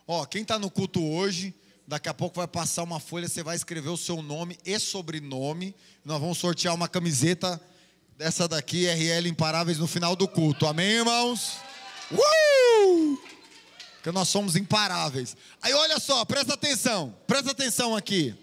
Ó, 0.06 0.26
quem 0.26 0.42
está 0.42 0.58
no 0.58 0.70
culto 0.70 1.02
hoje, 1.02 1.54
daqui 1.88 2.06
a 2.06 2.12
pouco 2.12 2.36
vai 2.36 2.46
passar 2.46 2.82
uma 2.82 3.00
folha, 3.00 3.26
você 3.26 3.42
vai 3.42 3.56
escrever 3.56 3.88
o 3.88 3.96
seu 3.96 4.20
nome 4.20 4.58
e 4.62 4.78
sobrenome. 4.78 5.74
Nós 6.04 6.20
vamos 6.20 6.36
sortear 6.36 6.74
uma 6.74 6.86
camiseta 6.86 7.58
dessa 8.14 8.46
daqui, 8.46 8.86
RL 8.86 9.26
Imparáveis, 9.26 9.78
no 9.78 9.86
final 9.86 10.14
do 10.14 10.28
culto. 10.28 10.66
Amém, 10.66 10.98
irmãos? 10.98 11.56
Uh! 12.12 13.18
Porque 13.94 14.12
nós 14.12 14.28
somos 14.28 14.54
imparáveis. 14.54 15.34
Aí 15.62 15.72
olha 15.72 15.98
só, 15.98 16.26
presta 16.26 16.52
atenção, 16.52 17.16
presta 17.26 17.52
atenção 17.52 17.96
aqui. 17.96 18.34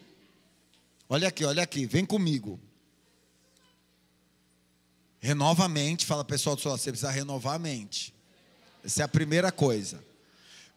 Olha 1.08 1.28
aqui, 1.28 1.46
olha 1.46 1.62
aqui, 1.62 1.86
vem 1.86 2.04
comigo. 2.04 2.60
Renova 5.20 5.66
a 5.66 5.70
mente, 5.70 6.04
fala 6.04 6.25
pessoal 6.25 6.56
do 6.56 6.64
seu 6.64 6.72
lado, 6.72 6.82
você 6.82 6.90
precisa 6.90 7.12
renovar 7.12 7.54
a 7.54 7.60
mente. 7.60 8.12
Essa 8.84 9.04
é 9.04 9.06
a 9.06 9.08
primeira 9.08 9.52
coisa. 9.52 10.04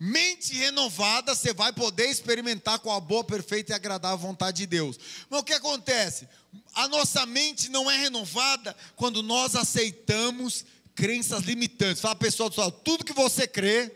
Mente 0.01 0.55
renovada, 0.55 1.35
você 1.35 1.53
vai 1.53 1.73
poder 1.73 2.07
experimentar 2.07 2.79
com 2.79 2.93
a 2.93 3.01
boa, 3.01 3.25
perfeita 3.25 3.73
e 3.73 3.75
agradável 3.75 4.17
vontade 4.17 4.59
de 4.59 4.67
Deus. 4.67 4.97
Mas 5.29 5.41
o 5.41 5.45
que 5.45 5.53
acontece? 5.53 6.29
A 6.73 6.87
nossa 6.87 7.27
mente 7.27 7.69
não 7.69 7.91
é 7.91 7.97
renovada 7.97 8.77
quando 8.95 9.25
nós 9.25 9.57
aceitamos 9.57 10.65
crenças 10.95 11.43
limitantes. 11.43 12.01
Fala 12.01 12.15
pessoal, 12.15 12.49
pessoal 12.49 12.71
tudo 12.71 13.05
que 13.05 13.13
você 13.13 13.49
crê 13.49 13.93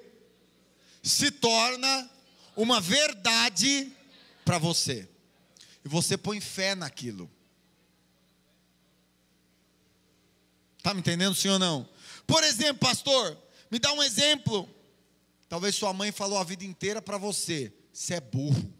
se 1.02 1.30
torna 1.30 2.10
uma 2.56 2.80
verdade 2.80 3.92
para 4.44 4.58
você. 4.58 5.08
E 5.84 5.88
você 5.88 6.16
põe 6.16 6.40
fé 6.40 6.74
naquilo. 6.74 7.30
Está 10.78 10.92
me 10.92 10.98
entendendo, 10.98 11.34
sim 11.34 11.48
ou 11.48 11.60
não? 11.60 11.88
Por 12.26 12.42
exemplo, 12.42 12.78
pastor, 12.78 13.38
me 13.70 13.78
dá 13.78 13.92
um 13.92 14.02
exemplo 14.02 14.68
Talvez 15.52 15.74
sua 15.74 15.92
mãe 15.92 16.10
falou 16.10 16.38
a 16.38 16.44
vida 16.44 16.64
inteira 16.64 17.02
para 17.02 17.18
você: 17.18 17.70
você 17.92 18.14
é 18.14 18.20
burro, 18.22 18.72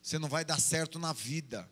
você 0.00 0.18
não 0.18 0.30
vai 0.30 0.46
dar 0.46 0.58
certo 0.58 0.98
na 0.98 1.12
vida. 1.12 1.70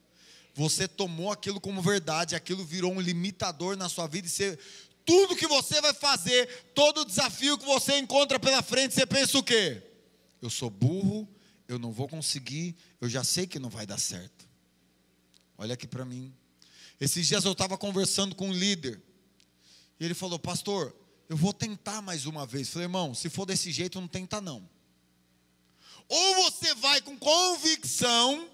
Você 0.52 0.86
tomou 0.86 1.32
aquilo 1.32 1.58
como 1.58 1.80
verdade, 1.80 2.36
aquilo 2.36 2.62
virou 2.62 2.92
um 2.92 3.00
limitador 3.00 3.74
na 3.74 3.88
sua 3.88 4.06
vida 4.06 4.26
e 4.26 4.30
você, 4.30 4.58
tudo 5.02 5.34
que 5.34 5.46
você 5.46 5.80
vai 5.80 5.94
fazer, 5.94 6.46
todo 6.74 7.06
desafio 7.06 7.56
que 7.56 7.64
você 7.64 7.96
encontra 7.96 8.38
pela 8.38 8.62
frente, 8.62 8.92
você 8.92 9.06
pensa 9.06 9.38
o 9.38 9.42
quê? 9.42 9.82
Eu 10.42 10.50
sou 10.50 10.68
burro, 10.68 11.26
eu 11.66 11.78
não 11.78 11.90
vou 11.90 12.06
conseguir, 12.06 12.76
eu 13.00 13.08
já 13.08 13.24
sei 13.24 13.46
que 13.46 13.58
não 13.58 13.70
vai 13.70 13.86
dar 13.86 13.98
certo. 13.98 14.46
Olha 15.56 15.72
aqui 15.72 15.86
para 15.86 16.04
mim. 16.04 16.30
Esses 17.00 17.26
dias 17.26 17.46
eu 17.46 17.52
estava 17.52 17.78
conversando 17.78 18.34
com 18.34 18.50
um 18.50 18.52
líder, 18.52 19.00
e 19.98 20.04
ele 20.04 20.12
falou: 20.12 20.38
Pastor, 20.38 20.94
eu 21.28 21.36
vou 21.36 21.52
tentar 21.52 22.02
mais 22.02 22.26
uma 22.26 22.46
vez. 22.46 22.68
Falei, 22.68 22.86
irmão, 22.86 23.14
se 23.14 23.30
for 23.30 23.46
desse 23.46 23.72
jeito, 23.72 24.00
não 24.00 24.08
tenta 24.08 24.40
não. 24.40 24.68
Ou 26.08 26.34
você 26.44 26.74
vai 26.74 27.00
com 27.00 27.18
convicção, 27.18 28.48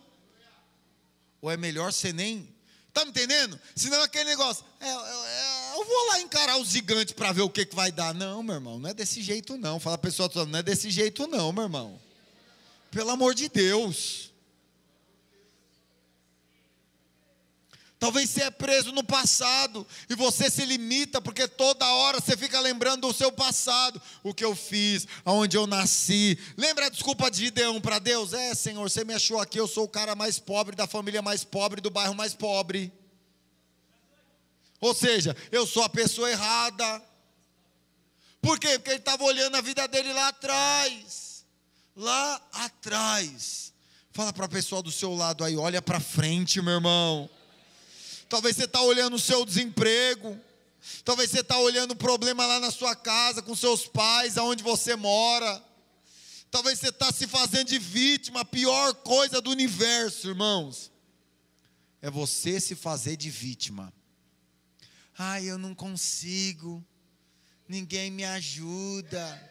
ou 1.41 1.51
é 1.51 1.57
melhor 1.57 1.93
você 1.93 2.13
nem. 2.13 2.49
Está 2.89 3.05
me 3.05 3.11
entendendo? 3.11 3.59
Senão 3.75 4.03
aquele 4.03 4.31
negócio, 4.31 4.65
é, 4.81 4.89
é, 4.89 4.91
é, 4.91 5.73
eu 5.75 5.85
vou 5.85 6.09
lá 6.09 6.21
encarar 6.21 6.59
os 6.59 6.71
gigantes 6.71 7.15
para 7.15 7.33
ver 7.33 7.43
o 7.43 7.51
que, 7.51 7.65
que 7.65 7.75
vai 7.75 7.93
dar. 7.93 8.13
Não, 8.13 8.43
meu 8.43 8.57
irmão, 8.57 8.79
não 8.79 8.91
é 8.91 8.95
desse 8.95 9.23
jeito 9.23 9.57
não. 9.57 9.79
Fala 9.79 9.95
a 9.95 9.99
pessoa, 9.99 10.29
não 10.47 10.59
é 10.59 10.63
desse 10.63 10.91
jeito 10.91 11.27
não, 11.27 11.53
meu 11.53 11.65
irmão. 11.65 12.01
Pelo 12.91 13.11
amor 13.11 13.35
de 13.35 13.49
Deus. 13.49 14.30
Talvez 18.01 18.31
você 18.31 18.45
é 18.45 18.51
preso 18.51 18.93
no 18.93 19.05
passado 19.05 19.87
e 20.09 20.15
você 20.15 20.51
se 20.51 20.65
limita 20.65 21.21
porque 21.21 21.47
toda 21.47 21.87
hora 21.87 22.19
você 22.19 22.35
fica 22.35 22.59
lembrando 22.59 23.07
do 23.07 23.13
seu 23.13 23.31
passado, 23.31 24.01
o 24.23 24.33
que 24.33 24.43
eu 24.43 24.57
fiz, 24.57 25.07
aonde 25.23 25.59
eu 25.59 25.67
nasci. 25.67 26.39
Lembra 26.57 26.87
a 26.87 26.89
desculpa 26.89 27.31
de 27.31 27.45
Gideão 27.45 27.79
para 27.79 27.99
Deus? 27.99 28.33
É, 28.33 28.55
Senhor, 28.55 28.89
você 28.89 29.05
me 29.05 29.13
achou 29.13 29.39
aqui, 29.39 29.61
eu 29.61 29.69
sou 29.69 29.85
o 29.85 29.89
cara 29.89 30.15
mais 30.15 30.39
pobre 30.39 30.75
da 30.75 30.87
família 30.87 31.21
mais 31.21 31.45
pobre 31.45 31.83
do 31.83 31.91
bairro 31.91 32.15
mais 32.15 32.33
pobre. 32.33 32.91
Ou 34.81 34.95
seja, 34.95 35.37
eu 35.53 35.67
sou 35.67 35.83
a 35.83 35.89
pessoa 35.91 36.31
errada. 36.31 37.03
Por 38.41 38.59
quê? 38.59 38.79
Porque 38.79 38.93
ele 38.93 39.01
estava 39.01 39.25
olhando 39.25 39.57
a 39.57 39.61
vida 39.61 39.87
dele 39.87 40.11
lá 40.15 40.29
atrás. 40.29 41.45
Lá 41.95 42.41
atrás. 42.51 43.75
Fala 44.11 44.33
para 44.33 44.47
a 44.47 44.49
pessoa 44.49 44.83
do 44.83 44.91
seu 44.91 45.15
lado 45.15 45.45
aí, 45.45 45.55
olha 45.55 45.83
para 45.83 46.01
frente, 46.01 46.63
meu 46.63 46.73
irmão. 46.73 47.29
Talvez 48.31 48.57
você 48.57 48.65
está 48.65 48.81
olhando 48.81 49.17
o 49.17 49.19
seu 49.19 49.45
desemprego. 49.45 50.39
Talvez 51.05 51.31
você 51.31 51.41
está 51.41 51.59
olhando 51.59 51.91
o 51.91 51.97
problema 51.97 52.47
lá 52.47 52.61
na 52.61 52.71
sua 52.71 52.95
casa, 52.95 53.43
com 53.43 53.57
seus 53.57 53.87
pais, 53.87 54.39
aonde 54.39 54.63
você 54.63 54.95
mora. 54.95 55.63
Talvez 56.49 56.79
você 56.79 56.91
está 56.91 57.13
se 57.13 57.27
fazendo 57.27 57.67
de 57.67 57.79
vítima, 57.79 58.41
a 58.41 58.45
pior 58.45 58.95
coisa 58.95 59.41
do 59.41 59.51
universo, 59.51 60.29
irmãos. 60.29 60.93
É 62.01 62.09
você 62.09 62.61
se 62.61 62.77
fazer 62.77 63.17
de 63.17 63.29
vítima. 63.29 63.93
Ai, 65.19 65.51
eu 65.51 65.59
não 65.59 65.75
consigo. 65.75 66.83
Ninguém 67.69 68.13
me 68.13 68.25
ajuda. 68.25 69.51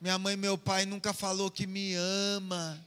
Minha 0.00 0.16
mãe 0.16 0.34
e 0.34 0.36
meu 0.36 0.56
pai 0.56 0.86
nunca 0.86 1.12
falou 1.12 1.50
que 1.50 1.66
me 1.66 1.94
ama. 1.94 2.86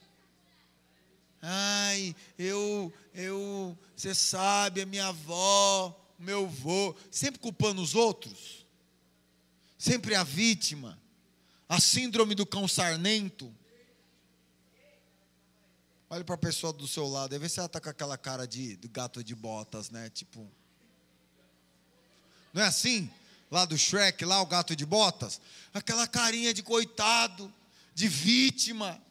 Ai, 1.41 2.15
eu, 2.37 2.93
eu, 3.13 3.77
você 3.95 4.15
sabe, 4.15 4.81
a 4.81 4.85
minha 4.85 5.07
avó, 5.07 5.97
meu 6.17 6.45
avô, 6.45 6.95
sempre 7.09 7.39
culpando 7.39 7.81
os 7.81 7.95
outros, 7.95 8.65
sempre 9.77 10.15
a 10.15 10.23
vítima, 10.23 10.97
a 11.67 11.79
síndrome 11.79 12.35
do 12.35 12.45
cão 12.45 12.67
sarnento. 12.67 13.53
Olha 16.09 16.23
para 16.23 16.35
a 16.35 16.37
pessoa 16.37 16.73
do 16.73 16.87
seu 16.87 17.07
lado, 17.07 17.33
aí 17.33 17.39
vê 17.39 17.47
se 17.47 17.59
ela 17.59 17.67
está 17.67 17.79
com 17.79 17.89
aquela 17.89 18.17
cara 18.17 18.45
de, 18.45 18.75
de 18.75 18.87
gato 18.87 19.23
de 19.23 19.33
botas, 19.33 19.89
né? 19.89 20.09
Tipo. 20.09 20.45
Não 22.53 22.61
é 22.61 22.65
assim? 22.65 23.09
Lá 23.49 23.65
do 23.65 23.77
Shrek, 23.77 24.23
lá 24.25 24.41
o 24.41 24.45
gato 24.45 24.75
de 24.75 24.85
botas? 24.85 25.39
Aquela 25.73 26.07
carinha 26.07 26.53
de 26.53 26.61
coitado, 26.61 27.51
de 27.95 28.07
vítima. 28.07 29.01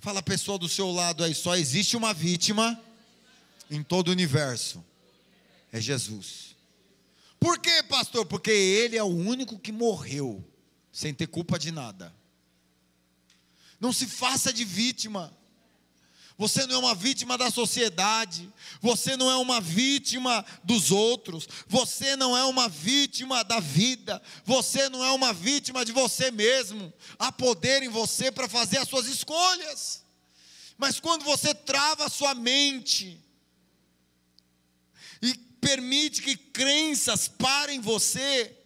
Fala 0.00 0.20
a 0.20 0.22
pessoa 0.22 0.58
do 0.58 0.68
seu 0.68 0.92
lado 0.92 1.24
aí, 1.24 1.34
só 1.34 1.56
existe 1.56 1.96
uma 1.96 2.14
vítima 2.14 2.80
em 3.70 3.82
todo 3.82 4.08
o 4.08 4.12
universo. 4.12 4.84
É 5.72 5.80
Jesus. 5.80 6.56
Por 7.38 7.58
quê, 7.58 7.82
pastor? 7.82 8.26
Porque 8.26 8.50
ele 8.50 8.96
é 8.96 9.02
o 9.02 9.06
único 9.06 9.58
que 9.58 9.70
morreu 9.70 10.44
sem 10.92 11.14
ter 11.14 11.26
culpa 11.26 11.58
de 11.58 11.70
nada. 11.70 12.14
Não 13.80 13.92
se 13.92 14.06
faça 14.06 14.52
de 14.52 14.64
vítima. 14.64 15.32
Você 16.36 16.66
não 16.66 16.76
é 16.76 16.78
uma 16.78 16.94
vítima 16.94 17.36
da 17.36 17.50
sociedade, 17.50 18.48
você 18.80 19.16
não 19.16 19.28
é 19.28 19.36
uma 19.36 19.60
vítima 19.60 20.46
dos 20.62 20.92
outros, 20.92 21.48
você 21.66 22.14
não 22.14 22.36
é 22.36 22.44
uma 22.44 22.68
vítima 22.68 23.42
da 23.42 23.58
vida, 23.58 24.22
você 24.44 24.88
não 24.88 25.04
é 25.04 25.10
uma 25.10 25.32
vítima 25.32 25.84
de 25.84 25.90
você 25.90 26.30
mesmo. 26.30 26.92
Há 27.18 27.32
poder 27.32 27.82
em 27.82 27.88
você 27.88 28.30
para 28.30 28.48
fazer 28.48 28.78
as 28.78 28.88
suas 28.88 29.06
escolhas. 29.06 30.04
Mas 30.76 31.00
quando 31.00 31.24
você 31.24 31.52
trava 31.52 32.06
a 32.06 32.10
sua 32.10 32.34
mente 32.34 33.20
e 35.22 35.34
permite 35.60 36.22
que 36.22 36.36
crenças 36.36 37.28
parem 37.28 37.80
você, 37.80 38.56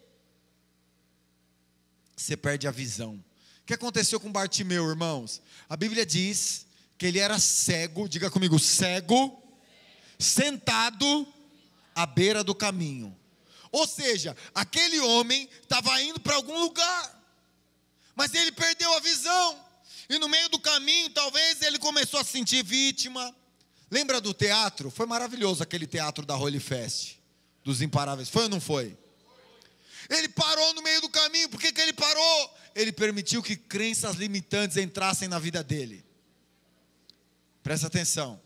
você 2.15 2.37
perde 2.37 2.67
a 2.67 2.71
visão. 2.71 3.23
O 3.61 3.65
que 3.65 3.73
aconteceu 3.73 4.19
com 4.19 4.31
Bartimeu, 4.31 4.89
irmãos? 4.89 5.41
A 5.69 5.75
Bíblia 5.75 6.05
diz 6.05 6.65
que 6.97 7.05
ele 7.05 7.19
era 7.19 7.39
cego, 7.39 8.07
diga 8.07 8.29
comigo, 8.29 8.59
cego, 8.59 9.41
sentado 10.19 11.27
à 11.95 12.05
beira 12.05 12.43
do 12.43 12.53
caminho. 12.53 13.17
Ou 13.71 13.87
seja, 13.87 14.37
aquele 14.53 14.99
homem 14.99 15.49
estava 15.61 16.01
indo 16.01 16.19
para 16.19 16.35
algum 16.35 16.59
lugar, 16.59 17.23
mas 18.15 18.33
ele 18.33 18.51
perdeu 18.51 18.93
a 18.93 18.99
visão. 18.99 19.59
E 20.09 20.19
no 20.19 20.29
meio 20.29 20.47
do 20.49 20.59
caminho, 20.59 21.09
talvez 21.09 21.61
ele 21.61 21.79
começou 21.79 22.19
a 22.19 22.23
se 22.23 22.31
sentir 22.31 22.63
vítima. 22.63 23.35
Lembra 23.93 24.19
do 24.19 24.33
teatro? 24.33 24.89
Foi 24.89 25.05
maravilhoso 25.05 25.61
aquele 25.61 25.85
teatro 25.85 26.25
da 26.25 26.35
Holy 26.35 26.59
Fest, 26.59 27.17
dos 27.63 27.79
imparáveis. 27.79 28.27
Foi 28.27 28.41
ou 28.41 28.49
não 28.49 28.59
foi? 28.59 28.97
Ele 30.09 30.27
parou 30.29 30.73
no 30.73 30.81
meio 30.81 30.99
do 30.99 31.09
caminho. 31.09 31.47
Por 31.47 31.61
que, 31.61 31.71
que 31.71 31.79
ele 31.79 31.93
parou? 31.93 32.55
Ele 32.73 32.91
permitiu 32.91 33.43
que 33.43 33.55
crenças 33.55 34.15
limitantes 34.15 34.77
entrassem 34.77 35.27
na 35.27 35.37
vida 35.37 35.63
dele. 35.63 36.03
Presta 37.61 37.85
atenção. 37.85 38.41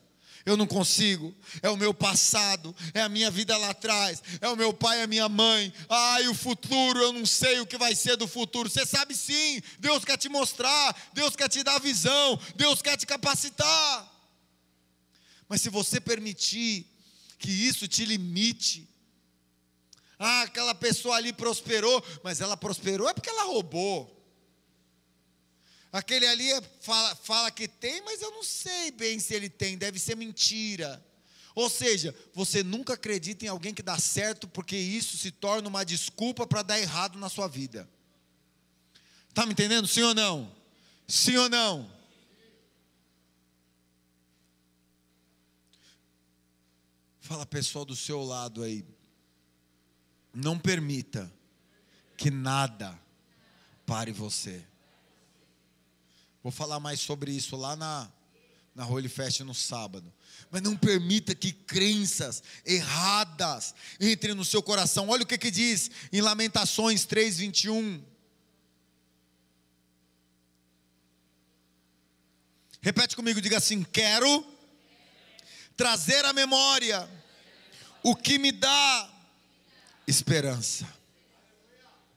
Eu 0.46 0.58
não 0.58 0.68
consigo, 0.68 1.34
é 1.62 1.70
o 1.70 1.78
meu 1.78 1.94
passado, 1.94 2.76
é 2.94 3.02
a 3.02 3.08
minha 3.08 3.32
vida 3.32 3.56
lá 3.58 3.70
atrás, 3.70 4.22
é 4.42 4.50
o 4.50 4.56
meu 4.58 4.74
pai, 4.74 5.02
a 5.02 5.08
minha 5.08 5.30
mãe. 5.30 5.74
Ai, 5.88 6.28
o 6.28 6.34
futuro, 6.34 7.00
eu 7.00 7.14
não 7.14 7.26
sei 7.26 7.62
o 7.62 7.66
que 7.66 7.78
vai 7.78 7.96
ser 7.96 8.18
do 8.18 8.28
futuro. 8.28 8.70
Você 8.70 8.86
sabe 8.86 9.16
sim, 9.16 9.62
Deus 9.80 10.04
quer 10.04 10.18
te 10.18 10.28
mostrar, 10.28 10.94
Deus 11.14 11.38
quer 11.38 11.48
te 11.48 11.64
dar 11.64 11.80
visão, 11.80 12.38
Deus 12.58 12.82
quer 12.82 12.98
te 12.98 13.06
capacitar. 13.06 14.17
Mas 15.48 15.62
se 15.62 15.70
você 15.70 16.00
permitir 16.00 16.86
que 17.40 17.50
isso 17.50 17.88
te 17.88 18.04
limite, 18.06 18.88
ah, 20.20 20.42
aquela 20.44 20.74
pessoa 20.74 21.16
ali 21.16 21.32
prosperou, 21.32 22.04
mas 22.24 22.42
ela 22.42 22.58
prosperou 22.58 23.08
é 23.08 23.14
porque 23.14 23.30
ela 23.30 23.44
roubou. 23.44 24.14
Aquele 25.92 26.28
ali 26.28 26.50
fala, 26.82 27.16
fala 27.16 27.52
que 27.52 27.68
tem, 27.68 28.02
mas 28.02 28.22
eu 28.22 28.32
não 28.32 28.44
sei 28.44 28.92
bem 28.92 29.20
se 29.20 29.34
ele 29.34 29.50
tem, 29.50 29.78
deve 29.78 30.00
ser 30.00 30.16
mentira. 30.16 31.04
Ou 31.56 31.70
seja, 31.70 32.14
você 32.34 32.62
nunca 32.62 32.94
acredita 32.94 33.46
em 33.46 33.48
alguém 33.48 33.74
que 33.74 33.82
dá 33.82 33.98
certo, 33.98 34.48
porque 34.48 34.76
isso 34.76 35.18
se 35.18 35.32
torna 35.32 35.68
uma 35.68 35.84
desculpa 35.84 36.46
para 36.46 36.62
dar 36.62 36.80
errado 36.80 37.18
na 37.18 37.30
sua 37.30 37.48
vida. 37.48 37.90
Está 39.30 39.46
me 39.46 39.54
entendendo? 39.54 39.88
Sim 39.88 40.04
ou 40.04 40.14
não? 40.14 40.56
Sim 41.08 41.38
ou 41.38 41.50
não? 41.50 41.97
Fala 47.28 47.46
pessoal 47.46 47.84
do 47.84 47.94
seu 47.94 48.24
lado 48.24 48.64
aí. 48.64 48.86
Não 50.34 50.58
permita 50.58 51.30
que 52.16 52.32
nada 52.32 52.98
pare 53.86 54.14
você. 54.14 54.66
Vou 56.42 56.54
falar 56.54 56.80
mais 56.80 57.02
sobre 57.02 57.34
isso 57.34 57.58
lá 57.58 57.76
na, 57.76 58.10
na 58.74 58.88
Holy 58.88 59.10
Fest 59.10 59.42
no 59.42 59.54
sábado. 59.54 60.14
Mas 60.50 60.62
não 60.62 60.78
permita 60.78 61.36
que 61.36 61.52
crenças 61.52 62.42
erradas 62.66 63.76
entrem 64.00 64.34
no 64.34 64.46
seu 64.46 64.64
coração. 64.64 65.10
Olha 65.10 65.24
o 65.24 65.28
que, 65.28 65.38
que 65.38 65.52
diz 65.52 65.92
em 66.14 66.22
Lamentações 66.22 67.04
3, 67.04 67.40
21. 67.40 68.06
Repete 72.80 73.18
comigo, 73.18 73.42
diga 73.42 73.58
assim: 73.58 73.84
quero 73.84 74.46
trazer 75.76 76.24
à 76.24 76.32
memória 76.32 77.17
o 78.08 78.16
que 78.16 78.40
me 78.40 78.54
dá 78.54 79.10
esperança. 80.08 80.88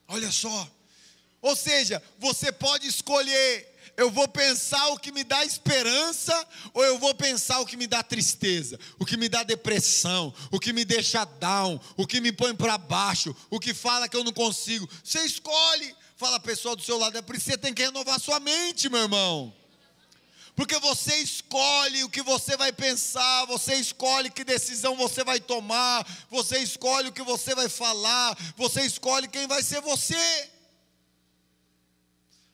Olha 0.07 0.31
só. 0.31 0.71
Ou 1.43 1.57
seja, 1.57 2.01
você 2.17 2.53
pode 2.53 2.87
escolher 2.87 3.69
eu 3.97 4.11
vou 4.11 4.27
pensar 4.29 4.89
o 4.89 4.99
que 4.99 5.13
me 5.13 5.23
dá 5.23 5.45
esperança 5.45 6.49
ou 6.73 6.83
eu 6.83 6.99
vou 6.99 7.15
pensar 7.15 7.61
o 7.61 7.67
que 7.67 7.77
me 7.77 7.87
dá 7.87 8.03
tristeza, 8.03 8.79
o 8.99 9.05
que 9.05 9.17
me 9.17 9.29
dá 9.29 9.43
depressão, 9.43 10.33
o 10.51 10.59
que 10.59 10.73
me 10.73 10.87
deixa 10.87 11.25
down, 11.25 11.79
o 11.99 12.07
que 12.07 12.19
me 12.19 12.33
põe 12.33 12.55
para 12.55 12.79
baixo, 12.79 13.37
o 13.51 13.61
que 13.61 13.75
fala 13.75 14.09
que 14.09 14.17
eu 14.17 14.25
não 14.25 14.33
consigo. 14.33 14.89
Você 15.05 15.21
escolhe. 15.21 15.95
Fala 16.17 16.37
a 16.37 16.41
pessoa 16.41 16.77
do 16.77 16.83
seu 16.83 16.99
lado, 16.99 17.19
é 17.19 17.23
por 17.23 17.35
isso 17.35 17.47
que 17.47 17.53
você 17.53 17.59
tem 17.59 17.75
que 17.75 17.83
renovar 17.83 18.21
sua 18.21 18.39
mente, 18.39 18.89
meu 18.89 19.03
irmão. 19.03 19.55
Porque 20.61 20.79
você 20.79 21.17
escolhe 21.23 22.05
o 22.05 22.11
que 22.11 22.21
você 22.21 22.55
vai 22.55 22.71
pensar, 22.71 23.47
você 23.47 23.77
escolhe 23.77 24.29
que 24.29 24.45
decisão 24.45 24.95
você 24.95 25.25
vai 25.25 25.41
tomar, 25.41 26.07
você 26.29 26.59
escolhe 26.59 27.09
o 27.09 27.13
que 27.15 27.23
você 27.23 27.55
vai 27.55 27.67
falar, 27.67 28.37
você 28.59 28.83
escolhe 28.83 29.27
quem 29.27 29.47
vai 29.47 29.63
ser 29.63 29.81
você. 29.81 30.51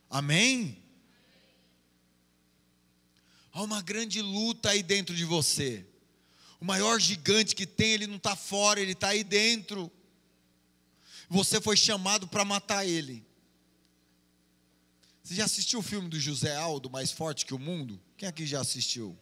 Amém? 0.08 0.80
Há 3.52 3.64
uma 3.64 3.82
grande 3.82 4.22
luta 4.22 4.70
aí 4.70 4.84
dentro 4.84 5.12
de 5.12 5.24
você. 5.24 5.84
O 6.60 6.64
maior 6.64 7.00
gigante 7.00 7.56
que 7.56 7.66
tem, 7.66 7.90
ele 7.90 8.06
não 8.06 8.18
está 8.18 8.36
fora, 8.36 8.80
ele 8.80 8.92
está 8.92 9.08
aí 9.08 9.24
dentro. 9.24 9.90
Você 11.28 11.60
foi 11.60 11.76
chamado 11.76 12.28
para 12.28 12.44
matar 12.44 12.86
ele. 12.86 13.25
Você 15.26 15.34
já 15.34 15.44
assistiu 15.44 15.80
o 15.80 15.82
filme 15.82 16.08
do 16.08 16.20
José 16.20 16.54
Aldo, 16.54 16.88
Mais 16.88 17.10
Forte 17.10 17.44
que 17.44 17.52
o 17.52 17.58
Mundo? 17.58 18.00
Quem 18.16 18.28
aqui 18.28 18.46
já 18.46 18.60
assistiu? 18.60 19.18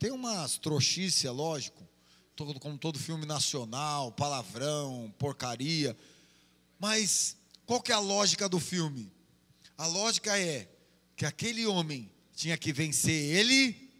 Tem 0.00 0.10
umas 0.10 0.58
trouxices, 0.58 1.24
é 1.24 1.30
lógico, 1.30 1.88
todo, 2.34 2.58
como 2.58 2.76
todo 2.76 2.98
filme 2.98 3.24
nacional, 3.24 4.10
palavrão, 4.10 5.14
porcaria. 5.16 5.96
Mas 6.76 7.36
qual 7.64 7.80
que 7.80 7.92
é 7.92 7.94
a 7.94 8.00
lógica 8.00 8.48
do 8.48 8.58
filme? 8.58 9.12
A 9.78 9.86
lógica 9.86 10.36
é 10.36 10.68
que 11.14 11.24
aquele 11.24 11.64
homem 11.68 12.10
tinha 12.34 12.58
que 12.58 12.72
vencer 12.72 13.32
ele 13.32 13.92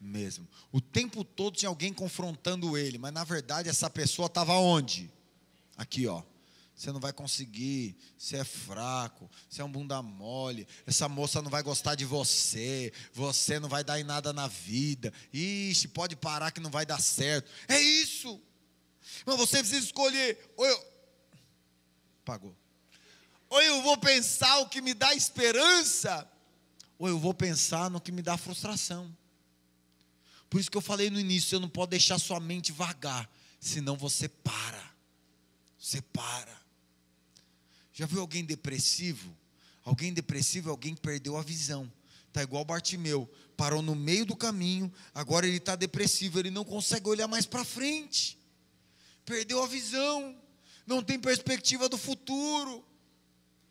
mesmo. 0.00 0.48
O 0.72 0.80
tempo 0.80 1.24
todo 1.24 1.58
tinha 1.58 1.68
alguém 1.68 1.92
confrontando 1.92 2.74
ele, 2.78 2.96
mas 2.96 3.12
na 3.12 3.22
verdade 3.22 3.68
essa 3.68 3.90
pessoa 3.90 4.28
estava 4.28 4.54
onde? 4.54 5.12
Aqui, 5.76 6.06
ó. 6.06 6.22
Você 6.82 6.90
não 6.90 6.98
vai 6.98 7.12
conseguir, 7.12 7.96
você 8.18 8.38
é 8.38 8.44
fraco, 8.44 9.30
você 9.48 9.62
é 9.62 9.64
um 9.64 9.70
bunda 9.70 10.02
mole, 10.02 10.66
essa 10.84 11.08
moça 11.08 11.40
não 11.40 11.48
vai 11.48 11.62
gostar 11.62 11.94
de 11.94 12.04
você, 12.04 12.92
você 13.12 13.60
não 13.60 13.68
vai 13.68 13.84
dar 13.84 14.00
em 14.00 14.02
nada 14.02 14.32
na 14.32 14.48
vida, 14.48 15.14
ixi, 15.32 15.86
pode 15.86 16.16
parar 16.16 16.50
que 16.50 16.58
não 16.58 16.72
vai 16.72 16.84
dar 16.84 17.00
certo. 17.00 17.48
É 17.68 17.80
isso. 17.80 18.42
Mas 19.24 19.36
você 19.36 19.58
precisa 19.58 19.78
escolher, 19.78 20.52
ou 20.56 20.66
eu. 20.66 20.84
Pagou. 22.24 22.52
Ou 23.48 23.62
eu 23.62 23.80
vou 23.82 23.96
pensar 23.96 24.58
o 24.58 24.68
que 24.68 24.82
me 24.82 24.92
dá 24.92 25.14
esperança, 25.14 26.28
ou 26.98 27.08
eu 27.08 27.16
vou 27.16 27.32
pensar 27.32 27.88
no 27.90 28.00
que 28.00 28.10
me 28.10 28.22
dá 28.22 28.36
frustração. 28.36 29.16
Por 30.50 30.60
isso 30.60 30.68
que 30.68 30.76
eu 30.76 30.82
falei 30.82 31.10
no 31.10 31.20
início, 31.20 31.50
você 31.50 31.58
não 31.60 31.68
pode 31.68 31.90
deixar 31.90 32.18
sua 32.18 32.40
mente 32.40 32.72
vagar, 32.72 33.30
senão 33.60 33.96
você 33.96 34.28
para. 34.28 34.90
Você 35.78 36.02
para. 36.02 36.61
Já 37.92 38.06
viu 38.06 38.20
alguém 38.20 38.44
depressivo? 38.44 39.36
Alguém 39.84 40.12
depressivo 40.12 40.68
é 40.68 40.70
alguém 40.70 40.94
que 40.94 41.00
perdeu 41.00 41.36
a 41.36 41.42
visão. 41.42 41.90
Está 42.28 42.42
igual 42.42 42.64
Bartimeu, 42.64 43.30
parou 43.56 43.82
no 43.82 43.94
meio 43.94 44.24
do 44.24 44.34
caminho, 44.34 44.90
agora 45.14 45.46
ele 45.46 45.58
está 45.58 45.76
depressivo, 45.76 46.38
ele 46.38 46.50
não 46.50 46.64
consegue 46.64 47.06
olhar 47.08 47.28
mais 47.28 47.44
para 47.44 47.64
frente. 47.64 48.38
Perdeu 49.24 49.62
a 49.62 49.66
visão, 49.66 50.34
não 50.86 51.02
tem 51.02 51.18
perspectiva 51.18 51.88
do 51.88 51.98
futuro. 51.98 52.82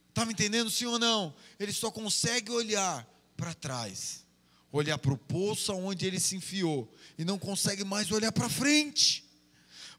Está 0.09 0.25
me 0.25 0.33
entendendo, 0.33 0.69
sim 0.69 0.85
ou 0.85 0.99
não? 0.99 1.33
Ele 1.59 1.73
só 1.73 1.89
consegue 1.89 2.51
olhar 2.51 3.07
para 3.35 3.53
trás, 3.55 4.23
olhar 4.71 4.97
para 4.99 5.13
o 5.13 5.17
poço 5.17 5.73
onde 5.73 6.05
ele 6.05 6.19
se 6.19 6.35
enfiou 6.35 6.93
e 7.17 7.25
não 7.25 7.39
consegue 7.39 7.83
mais 7.83 8.11
olhar 8.11 8.31
para 8.31 8.47
frente. 8.47 9.25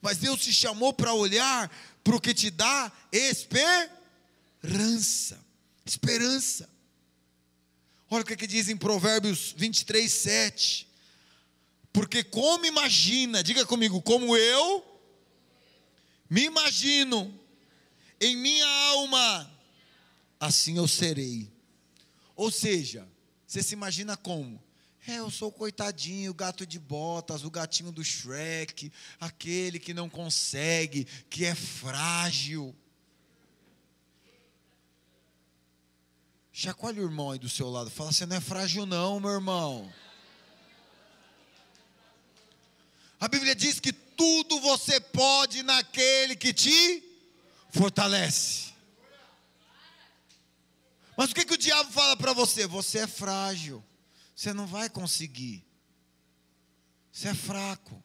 Mas 0.01 0.19
Deus 0.19 0.41
te 0.41 0.53
chamou 0.53 0.93
para 0.93 1.13
olhar 1.15 1.69
para 2.05 2.15
o 2.15 2.21
que 2.21 2.33
te 2.33 2.51
dá 2.51 2.93
esperança. 3.11 4.02
Esperança. 5.85 6.69
Olha 8.09 8.23
o 8.23 8.27
que, 8.27 8.37
que 8.37 8.47
diz 8.47 8.69
em 8.69 8.77
Provérbios 8.77 9.55
23, 9.57 10.11
7. 10.11 10.89
Porque 11.93 12.23
como 12.23 12.65
imagina, 12.65 13.43
diga 13.43 13.67
comigo, 13.67 14.01
como 14.01 14.37
eu 14.37 14.85
me 16.29 16.45
imagino 16.45 17.39
em 18.21 18.37
minha 18.37 18.67
alma, 18.67 19.51
assim 20.39 20.77
eu 20.77 20.87
serei. 20.87 21.51
Ou 22.37 22.51
seja, 22.51 23.07
você 23.47 23.63
se 23.63 23.75
imagina 23.75 24.17
como? 24.17 24.63
É, 25.07 25.17
eu 25.17 25.31
sou 25.31 25.49
o 25.49 25.53
coitadinho, 25.53 26.31
o 26.31 26.35
gato 26.35 26.65
de 26.65 26.79
botas, 26.79 27.45
o 27.45 27.51
gatinho 27.51 27.91
do 27.91 28.05
Shrek, 28.05 28.93
aquele 29.19 29.79
que 29.79 29.93
não 29.93 30.09
consegue, 30.09 31.05
que 31.29 31.45
é 31.45 31.55
frágil. 31.55 32.75
Chacoalhe 36.53 37.01
o 37.01 37.05
irmão 37.05 37.31
aí 37.31 37.39
do 37.39 37.49
seu 37.49 37.71
lado, 37.71 37.89
fala: 37.91 38.13
Você 38.13 38.27
não 38.27 38.37
é 38.37 38.41
frágil, 38.41 38.85
não, 38.85 39.19
meu 39.19 39.31
irmão. 39.31 39.91
A 43.19 43.27
Bíblia 43.27 43.55
diz 43.55 43.81
que 43.81 43.93
tudo 43.93 44.61
você 44.61 45.01
pode 45.01 45.63
naquele 45.63 46.37
que 46.37 46.53
te 46.53 47.03
fortalece. 47.71 48.73
Mas 51.17 51.31
o 51.31 51.35
que, 51.35 51.45
que 51.45 51.55
o 51.55 51.59
diabo 51.59 51.91
fala 51.91 52.17
para 52.17 52.33
você? 52.33 52.67
Você 52.67 52.99
é 52.99 53.07
frágil, 53.07 53.83
você 54.35 54.53
não 54.53 54.67
vai 54.67 54.91
conseguir, 54.91 55.65
você 57.11 57.29
é 57.29 57.35
fraco. 57.35 58.03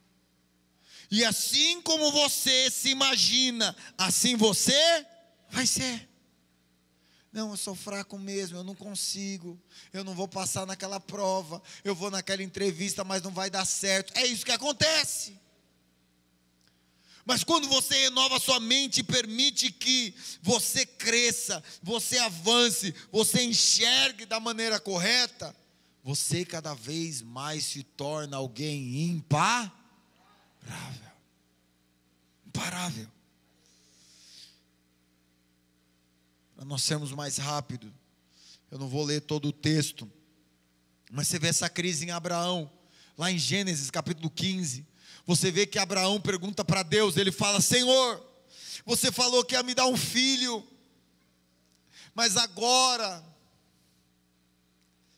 E 1.09 1.25
assim 1.25 1.81
como 1.81 2.11
você 2.11 2.69
se 2.69 2.89
imagina, 2.89 3.75
assim 3.97 4.35
você 4.35 5.05
vai 5.49 5.65
ser. 5.65 6.06
Não, 7.37 7.51
eu 7.51 7.57
sou 7.57 7.75
fraco 7.75 8.17
mesmo, 8.17 8.57
eu 8.57 8.63
não 8.63 8.73
consigo, 8.73 9.61
eu 9.93 10.03
não 10.03 10.15
vou 10.15 10.27
passar 10.27 10.65
naquela 10.65 10.99
prova, 10.99 11.61
eu 11.83 11.93
vou 11.93 12.09
naquela 12.09 12.41
entrevista, 12.41 13.03
mas 13.03 13.21
não 13.21 13.29
vai 13.29 13.47
dar 13.47 13.63
certo. 13.63 14.11
É 14.17 14.25
isso 14.25 14.43
que 14.43 14.51
acontece. 14.51 15.39
Mas 17.23 17.43
quando 17.43 17.67
você 17.67 17.95
renova 17.95 18.39
sua 18.39 18.59
mente 18.59 19.01
e 19.01 19.03
permite 19.03 19.71
que 19.71 20.15
você 20.41 20.83
cresça, 20.83 21.63
você 21.83 22.17
avance, 22.17 22.91
você 23.11 23.43
enxergue 23.43 24.25
da 24.25 24.39
maneira 24.39 24.79
correta, 24.79 25.55
você 26.03 26.43
cada 26.43 26.73
vez 26.73 27.21
mais 27.21 27.65
se 27.65 27.83
torna 27.83 28.37
alguém 28.37 29.11
imparável. 29.11 29.71
Imparável. 32.47 33.16
Para 36.57 36.65
nós 36.65 36.83
sermos 36.83 37.13
mais 37.13 37.37
rápido, 37.37 37.93
eu 38.69 38.77
não 38.77 38.89
vou 38.89 39.05
ler 39.05 39.21
todo 39.21 39.47
o 39.47 39.53
texto, 39.53 40.11
mas 41.09 41.29
você 41.29 41.39
vê 41.39 41.47
essa 41.47 41.69
crise 41.69 42.03
em 42.03 42.11
Abraão, 42.11 42.69
lá 43.17 43.31
em 43.31 43.37
Gênesis 43.37 43.89
capítulo 43.89 44.29
15. 44.29 44.85
Você 45.25 45.49
vê 45.49 45.65
que 45.65 45.79
Abraão 45.79 46.19
pergunta 46.19 46.65
para 46.65 46.83
Deus, 46.83 47.15
ele 47.15 47.31
fala: 47.31 47.61
Senhor, 47.61 48.21
você 48.85 49.09
falou 49.09 49.45
que 49.45 49.55
ia 49.55 49.63
me 49.63 49.73
dar 49.73 49.87
um 49.87 49.95
filho, 49.95 50.67
mas 52.13 52.35
agora 52.35 53.23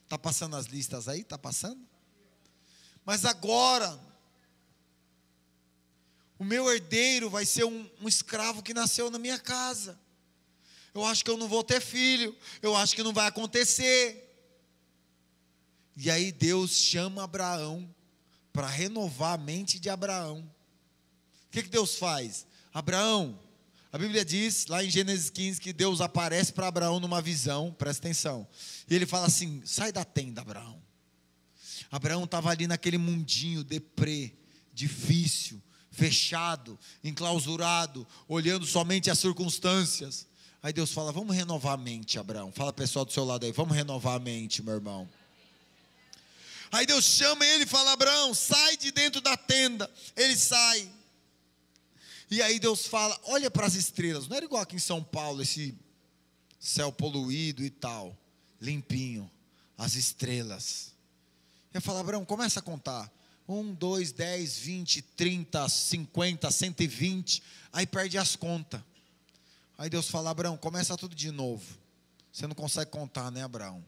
Está 0.10 0.18
passando 0.18 0.56
as 0.56 0.66
listas 0.66 1.08
aí? 1.08 1.22
Está 1.22 1.38
passando? 1.38 1.88
Mas 3.06 3.26
agora, 3.26 4.00
o 6.40 6.44
meu 6.44 6.68
herdeiro 6.68 7.30
vai 7.30 7.46
ser 7.46 7.64
um, 7.64 7.88
um, 8.02 8.08
escravo 8.08 8.64
que 8.64 8.74
nasceu 8.74 9.12
na 9.12 9.20
minha 9.20 9.38
casa. 9.38 10.00
Eu 11.00 11.06
acho 11.06 11.24
que 11.24 11.32
eu 11.32 11.38
não 11.38 11.48
vou 11.48 11.64
ter 11.64 11.82
filho. 11.82 12.36
Eu 12.62 12.76
acho 12.76 12.96
que 12.96 13.04
não 13.04 13.14
vai 13.14 13.28
acontecer. 13.28 14.26
E 15.96 16.10
aí 16.10 16.32
Deus 16.32 16.72
chama 16.72 17.24
Abraão 17.24 17.94
para 18.54 18.68
renovar 18.68 19.34
a 19.34 19.38
mente 19.38 19.80
de 19.80 19.90
Abraão. 19.90 20.40
O 21.48 21.52
que, 21.52 21.64
que 21.64 21.70
Deus 21.70 21.96
faz? 21.96 22.46
Abraão, 22.74 23.40
a 23.92 23.98
Bíblia 23.98 24.24
diz, 24.24 24.68
lá 24.68 24.84
em 24.84 24.90
Gênesis 24.90 25.30
15, 25.30 25.60
que 25.60 25.74
Deus 25.74 26.00
aparece 26.00 26.54
para 26.54 26.68
Abraão 26.68 27.00
numa 27.00 27.22
visão, 27.22 27.76
presta 27.78 28.08
atenção. 28.08 28.48
E 28.90 28.96
ele 28.96 29.06
fala 29.06 29.26
assim: 29.26 29.62
sai 29.66 29.92
da 29.92 30.06
tenda, 30.06 30.42
Abraão. 30.42 30.82
Abraão 31.92 32.24
estava 32.24 32.52
ali 32.52 32.68
naquele 32.68 32.98
mundinho 32.98 33.64
deprê, 33.64 34.34
difícil, 34.74 35.62
fechado, 35.90 36.80
enclausurado, 37.04 38.08
olhando 38.28 38.66
somente 38.66 39.10
as 39.10 39.18
circunstâncias. 39.18 40.29
Aí 40.62 40.74
Deus 40.74 40.92
fala: 40.92 41.12
vamos 41.12 41.36
renovar 41.36 41.74
a 41.74 41.78
mente, 41.78 42.20
Abraão. 42.20 42.52
Fala 42.52 42.74
pessoal 42.74 43.06
do 43.06 43.12
seu 43.12 43.24
lado 43.24 43.46
aí, 43.46 43.52
vamos 43.52 43.76
renovar 43.76 44.16
a 44.16 44.20
mente, 44.20 44.62
meu 44.62 44.76
irmão. 44.76 45.10
Aí 46.72 46.86
Deus 46.86 47.06
chama 47.06 47.46
ele 47.46 47.64
e 47.64 47.68
fala: 47.68 47.94
Abraão, 47.94 48.34
sai 48.34 48.78
de 48.78 48.92
dentro 48.92 49.22
da 49.22 49.36
tenda. 49.38 49.90
Ele 50.16 50.36
sai. 50.36 50.90
E 52.30 52.42
aí 52.42 52.60
Deus 52.60 52.86
fala: 52.86 53.20
olha 53.24 53.50
para 53.50 53.66
as 53.66 53.76
estrelas. 53.76 54.28
Não 54.28 54.36
era 54.36 54.46
igual 54.46 54.62
aqui 54.62 54.76
em 54.76 54.80
São 54.80 55.04
Paulo, 55.04 55.42
esse 55.42 55.74
céu 56.60 56.92
poluído 56.92 57.64
e 57.64 57.70
tal, 57.70 58.16
limpinho, 58.60 59.32
as 59.78 59.96
estrelas. 59.96 60.92
Eu 61.74 61.82
falo, 61.82 62.00
Abraão, 62.00 62.26
começa 62.26 62.60
a 62.60 62.64
contar. 62.64 63.10
Um, 63.48 63.74
dois, 63.74 64.12
dez, 64.12 64.58
vinte, 64.58 65.02
trinta, 65.02 65.68
cinquenta, 65.70 66.52
cento 66.52 66.82
e 66.82 66.88
vinte. 66.88 67.42
Aí 67.72 67.88
perde 67.88 68.18
as 68.18 68.36
contas. 68.36 68.82
Aí 69.80 69.90
Deus 69.90 70.10
fala, 70.10 70.30
Abraão, 70.30 70.58
começa 70.58 70.98
tudo 70.98 71.16
de 71.16 71.32
novo. 71.32 71.66
Você 72.34 72.46
não 72.46 72.54
consegue 72.54 72.92
contar, 72.92 73.32
né, 73.32 73.44
Abraão? 73.44 73.82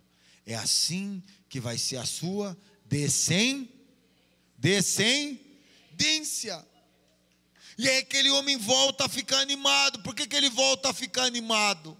É 0.46 0.56
assim 0.56 1.22
que 1.50 1.60
vai 1.60 1.78
ser 1.78 1.98
a 1.98 2.06
sua 2.06 2.58
descendência. 2.86 3.78
E 7.78 7.90
aí 7.90 7.98
aquele 7.98 8.30
homem 8.30 8.56
volta 8.58 9.04
a 9.04 9.10
ficar 9.10 9.40
animado. 9.40 10.02
Por 10.02 10.16
que, 10.16 10.26
que 10.26 10.36
ele 10.38 10.50
volta 10.50 10.92
a 10.92 10.94
ficar 10.94 11.24
animado? 11.24 11.98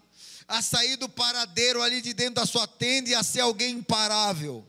A 0.48 0.62
sair 0.62 0.96
do 0.96 1.10
paradeiro 1.10 1.82
ali 1.82 2.02
de 2.02 2.14
dentro 2.14 2.36
da 2.36 2.46
sua 2.46 2.66
tenda 2.66 3.10
e 3.10 3.14
a 3.14 3.22
ser 3.22 3.42
alguém 3.42 3.76
imparável. 3.76 4.66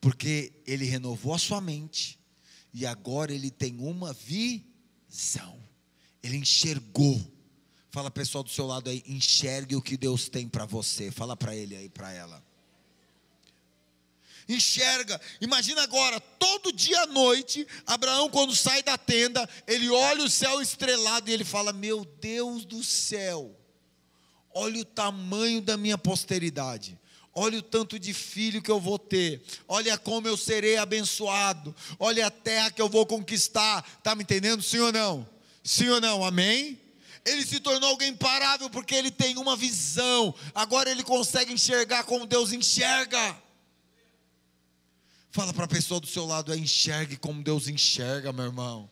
Porque 0.00 0.50
ele 0.66 0.86
renovou 0.86 1.34
a 1.34 1.38
sua 1.38 1.60
mente. 1.60 2.18
E 2.72 2.86
agora 2.86 3.34
ele 3.34 3.50
tem 3.50 3.78
uma 3.80 4.14
visão. 4.14 5.62
Ele 6.22 6.38
enxergou. 6.38 7.33
Fala 7.94 8.10
pessoal 8.10 8.42
do 8.42 8.50
seu 8.50 8.66
lado 8.66 8.90
aí, 8.90 9.04
enxergue 9.06 9.76
o 9.76 9.80
que 9.80 9.96
Deus 9.96 10.28
tem 10.28 10.48
para 10.48 10.64
você. 10.66 11.12
Fala 11.12 11.36
para 11.36 11.54
ele 11.54 11.76
aí, 11.76 11.88
para 11.88 12.12
ela 12.12 12.42
enxerga. 14.48 15.18
Imagina 15.40 15.80
agora, 15.84 16.18
todo 16.18 16.72
dia 16.72 17.02
à 17.02 17.06
noite, 17.06 17.64
Abraão, 17.86 18.28
quando 18.28 18.52
sai 18.52 18.82
da 18.82 18.98
tenda, 18.98 19.48
ele 19.64 19.88
olha 19.88 20.24
o 20.24 20.28
céu 20.28 20.60
estrelado 20.60 21.30
e 21.30 21.32
ele 21.32 21.44
fala: 21.44 21.72
Meu 21.72 22.04
Deus 22.20 22.64
do 22.64 22.82
céu, 22.82 23.56
olha 24.52 24.80
o 24.80 24.84
tamanho 24.84 25.62
da 25.62 25.76
minha 25.76 25.96
posteridade. 25.96 26.98
Olha 27.32 27.60
o 27.60 27.62
tanto 27.62 27.96
de 27.96 28.12
filho 28.12 28.60
que 28.60 28.72
eu 28.72 28.80
vou 28.80 28.98
ter. 28.98 29.40
Olha 29.68 29.96
como 29.96 30.26
eu 30.26 30.36
serei 30.36 30.78
abençoado. 30.78 31.72
Olha 31.96 32.26
a 32.26 32.30
terra 32.30 32.72
que 32.72 32.82
eu 32.82 32.88
vou 32.88 33.06
conquistar. 33.06 33.86
Está 33.98 34.16
me 34.16 34.24
entendendo? 34.24 34.64
Sim 34.64 34.80
ou 34.80 34.92
não? 34.92 35.28
Sim 35.62 35.90
ou 35.90 36.00
não? 36.00 36.24
Amém? 36.24 36.83
Ele 37.24 37.44
se 37.44 37.58
tornou 37.58 37.90
alguém 37.90 38.10
imparável 38.10 38.68
porque 38.68 38.94
ele 38.94 39.10
tem 39.10 39.38
uma 39.38 39.56
visão. 39.56 40.34
Agora 40.54 40.90
ele 40.90 41.02
consegue 41.02 41.52
enxergar 41.52 42.04
como 42.04 42.26
Deus 42.26 42.52
enxerga. 42.52 43.36
Fala 45.30 45.52
para 45.52 45.64
a 45.64 45.68
pessoa 45.68 45.98
do 45.98 46.06
seu 46.06 46.26
lado, 46.26 46.52
é 46.52 46.56
enxergue 46.56 47.16
como 47.16 47.42
Deus 47.42 47.66
enxerga, 47.66 48.32
meu 48.32 48.44
irmão. 48.44 48.90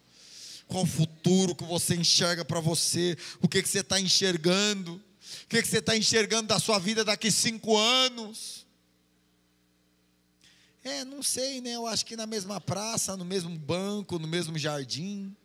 Qual 0.67 0.85
o 0.85 0.87
futuro 0.87 1.55
que 1.55 1.65
você 1.65 1.95
enxerga 1.95 2.45
para 2.45 2.59
você? 2.59 3.17
O 3.41 3.47
que, 3.47 3.63
que 3.63 3.69
você 3.69 3.81
está 3.81 4.01
enxergando? 4.01 4.95
O 4.95 5.49
que, 5.49 5.61
que 5.61 5.69
você 5.69 5.79
está 5.79 5.97
enxergando 5.97 6.49
da 6.49 6.59
sua 6.59 6.79
vida 6.79 7.05
daqui 7.05 7.31
cinco 7.31 7.77
anos? 7.77 8.67
É, 10.83 11.05
não 11.05 11.23
sei, 11.23 11.61
né? 11.61 11.77
Eu 11.77 11.87
acho 11.87 12.05
que 12.05 12.17
na 12.17 12.27
mesma 12.27 12.61
praça, 12.61 13.17
no 13.17 13.25
mesmo 13.25 13.57
banco, 13.57 14.19
no 14.19 14.27
mesmo 14.27 14.59
jardim, 14.59 15.37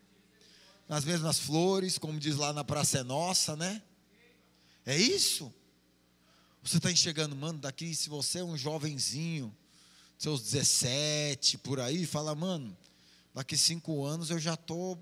nas 0.88 1.04
mesmas 1.04 1.40
flores, 1.40 1.98
como 1.98 2.20
diz 2.20 2.36
lá 2.38 2.54
na 2.54 2.64
Praça 2.64 3.00
é 3.00 3.04
Nossa, 3.04 3.56
né? 3.56 3.82
É 4.86 4.96
isso? 4.96 5.54
Você 6.64 6.78
está 6.78 6.92
enxergando, 6.92 7.36
mano, 7.36 7.60
daqui, 7.60 7.94
se 7.94 8.10
você 8.10 8.40
é 8.40 8.44
um 8.44 8.58
jovenzinho, 8.58 9.56
seus 10.18 10.42
17, 10.42 11.58
por 11.60 11.80
aí, 11.80 12.06
fala, 12.06 12.34
mano, 12.34 12.76
daqui 13.34 13.58
cinco 13.58 14.06
anos 14.06 14.30
eu 14.30 14.40
já 14.40 14.54
estou 14.54 14.98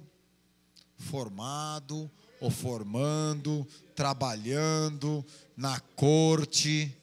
formado, 0.97 2.09
ou 2.39 2.49
formando, 2.49 3.67
trabalhando 3.95 5.25
na 5.55 5.79
corte. 5.79 6.95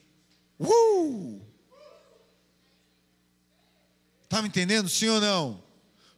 Uh! 0.58 1.40
Tá 4.28 4.42
me 4.42 4.48
entendendo, 4.48 4.88
sim 4.88 5.08
ou 5.08 5.20
não? 5.20 5.62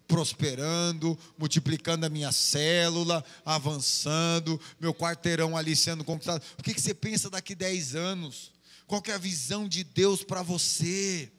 Prosperando, 0.07 1.19
multiplicando 1.39 2.05
a 2.05 2.11
minha 2.11 2.31
célula, 2.31 3.25
avançando, 3.45 4.61
meu 4.79 4.95
quarteirão 4.95 5.57
ali 5.57 5.75
sendo 5.75 6.05
conquistado. 6.05 6.43
O 6.59 6.63
que, 6.63 6.75
que 6.75 6.81
você 6.81 6.95
pensa 6.95 7.31
daqui 7.31 7.55
10 7.55 7.95
anos? 7.95 8.53
Qual 8.87 9.03
é 9.07 9.13
a 9.13 9.19
visão 9.19 9.67
de 9.67 9.83
Deus 9.83 10.23
para 10.23 10.43
você? 10.43 11.31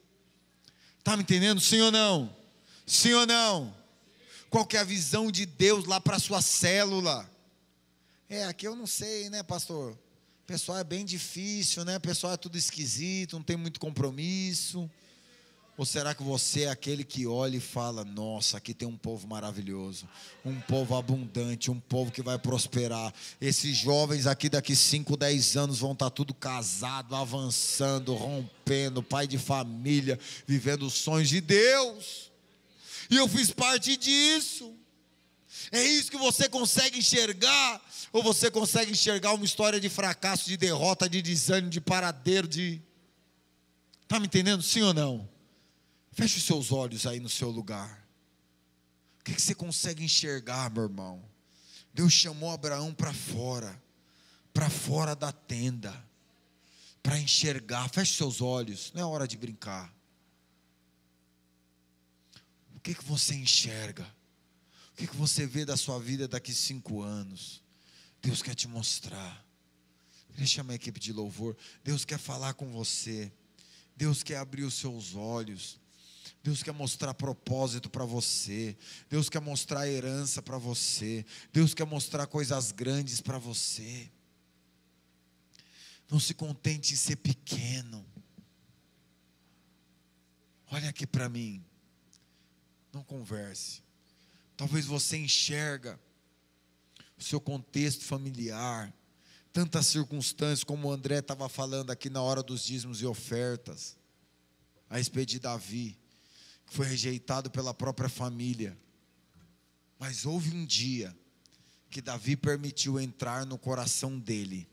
Está 0.98 1.16
me 1.16 1.22
entendendo? 1.22 1.60
Sim 1.60 1.80
ou 1.82 1.92
não? 1.92 2.36
Sim 2.84 3.12
ou 3.12 3.26
não? 3.26 3.74
Qual 4.50 4.66
é 4.72 4.78
a 4.78 4.84
visão 4.84 5.30
de 5.30 5.46
Deus 5.46 5.84
lá 5.84 6.00
para 6.00 6.16
a 6.16 6.20
sua 6.20 6.42
célula? 6.42 7.30
É, 8.28 8.44
aqui 8.44 8.66
eu 8.66 8.74
não 8.74 8.86
sei, 8.86 9.30
né, 9.30 9.42
pastor? 9.42 9.96
Pessoal 10.46 10.78
é 10.78 10.84
bem 10.84 11.04
difícil, 11.04 11.84
né? 11.84 11.98
Pessoal 11.98 12.32
é 12.32 12.36
tudo 12.36 12.56
esquisito, 12.56 13.36
não 13.36 13.42
tem 13.42 13.56
muito 13.56 13.78
compromisso. 13.78 14.90
Ou 15.78 15.84
será 15.84 16.14
que 16.14 16.22
você 16.22 16.62
é 16.62 16.70
aquele 16.70 17.04
que 17.04 17.26
olha 17.26 17.58
e 17.58 17.60
fala: 17.60 18.02
Nossa, 18.02 18.56
aqui 18.56 18.72
tem 18.72 18.88
um 18.88 18.96
povo 18.96 19.28
maravilhoso, 19.28 20.08
um 20.42 20.58
povo 20.58 20.96
abundante, 20.96 21.70
um 21.70 21.78
povo 21.78 22.10
que 22.10 22.22
vai 22.22 22.38
prosperar. 22.38 23.12
Esses 23.38 23.76
jovens 23.76 24.26
aqui, 24.26 24.48
daqui 24.48 24.74
5, 24.74 25.16
10 25.16 25.56
anos, 25.56 25.78
vão 25.80 25.92
estar 25.92 26.06
tá 26.06 26.10
tudo 26.10 26.32
casado, 26.32 27.14
avançando, 27.14 28.14
rompendo, 28.14 29.02
pai 29.02 29.26
de 29.26 29.36
família, 29.36 30.18
vivendo 30.46 30.86
os 30.86 30.94
sonhos 30.94 31.28
de 31.28 31.42
Deus. 31.42 32.30
E 33.10 33.16
eu 33.16 33.28
fiz 33.28 33.50
parte 33.50 33.98
disso. 33.98 34.74
É 35.70 35.82
isso 35.82 36.10
que 36.10 36.16
você 36.16 36.48
consegue 36.48 36.98
enxergar? 36.98 37.82
Ou 38.12 38.22
você 38.22 38.50
consegue 38.50 38.92
enxergar 38.92 39.34
uma 39.34 39.44
história 39.44 39.78
de 39.78 39.90
fracasso, 39.90 40.46
de 40.46 40.56
derrota, 40.56 41.06
de 41.06 41.20
desânimo, 41.20 41.68
de 41.68 41.82
paradeiro, 41.82 42.48
de. 42.48 42.80
Está 44.04 44.18
me 44.18 44.26
entendendo? 44.26 44.62
Sim 44.62 44.82
ou 44.82 44.94
não? 44.94 45.35
Feche 46.16 46.38
os 46.38 46.44
seus 46.44 46.72
olhos 46.72 47.06
aí 47.06 47.20
no 47.20 47.28
seu 47.28 47.50
lugar. 47.50 48.02
O 49.20 49.24
que, 49.24 49.38
você 49.38 49.54
consegue 49.54 50.02
enxergar, 50.02 50.70
meu 50.70 50.84
irmão? 50.84 51.22
Deus 51.92 52.10
chamou 52.10 52.50
Abraão 52.50 52.94
para 52.94 53.12
fora, 53.12 53.78
para 54.54 54.70
fora 54.70 55.14
da 55.14 55.30
tenda, 55.30 55.94
para 57.02 57.18
enxergar. 57.20 57.90
Feche 57.90 58.14
seus 58.14 58.40
olhos, 58.40 58.90
não 58.94 59.02
é 59.02 59.04
hora 59.04 59.28
de 59.28 59.36
brincar. 59.36 59.94
O 62.74 62.80
que, 62.80 62.94
que 62.94 63.04
você 63.04 63.34
enxerga? 63.34 64.04
O 64.04 64.92
O 64.92 64.96
que, 64.96 65.06
que 65.06 65.16
você 65.16 65.46
vê 65.46 65.66
da 65.66 65.76
sua 65.76 66.00
vida 66.00 66.26
daqui 66.26 66.54
cinco 66.54 67.02
anos? 67.02 67.62
Deus 68.22 68.40
quer 68.40 68.54
te 68.54 68.66
mostrar. 68.66 69.44
Ele 70.34 70.46
chama 70.46 70.72
a 70.72 70.76
equipe 70.76 70.98
de 70.98 71.12
louvor. 71.12 71.54
Deus 71.84 72.06
quer 72.06 72.18
falar 72.18 72.54
com 72.54 72.72
você. 72.72 73.30
Deus 73.94 74.22
quer 74.22 74.38
abrir 74.38 74.62
os 74.62 74.72
seus 74.72 75.14
olhos. 75.14 75.78
Deus 76.46 76.62
quer 76.62 76.72
mostrar 76.72 77.12
propósito 77.12 77.90
para 77.90 78.04
você. 78.04 78.76
Deus 79.10 79.28
quer 79.28 79.40
mostrar 79.40 79.88
herança 79.88 80.40
para 80.40 80.56
você. 80.56 81.26
Deus 81.52 81.74
quer 81.74 81.84
mostrar 81.84 82.24
coisas 82.28 82.70
grandes 82.70 83.20
para 83.20 83.36
você. 83.36 84.08
Não 86.08 86.20
se 86.20 86.34
contente 86.34 86.92
em 86.92 86.96
ser 86.96 87.16
pequeno. 87.16 88.06
Olha 90.70 90.88
aqui 90.88 91.04
para 91.04 91.28
mim. 91.28 91.64
Não 92.92 93.02
converse. 93.02 93.82
Talvez 94.56 94.86
você 94.86 95.16
enxerga 95.16 95.98
o 97.18 97.24
seu 97.24 97.40
contexto 97.40 98.04
familiar, 98.04 98.94
tantas 99.52 99.88
circunstâncias, 99.88 100.62
como 100.62 100.86
o 100.86 100.92
André 100.92 101.18
estava 101.18 101.48
falando 101.48 101.90
aqui 101.90 102.08
na 102.08 102.22
hora 102.22 102.40
dos 102.40 102.64
dízimos 102.64 103.02
e 103.02 103.06
ofertas, 103.06 103.96
a 104.88 104.96
respeito 104.96 105.30
de 105.30 105.40
Davi, 105.40 105.98
foi 106.66 106.86
rejeitado 106.86 107.50
pela 107.50 107.72
própria 107.72 108.08
família. 108.08 108.76
Mas 109.98 110.26
houve 110.26 110.54
um 110.54 110.64
dia 110.64 111.16
que 111.88 112.00
Davi 112.00 112.36
permitiu 112.36 113.00
entrar 113.00 113.46
no 113.46 113.56
coração 113.56 114.18
dele 114.18 114.68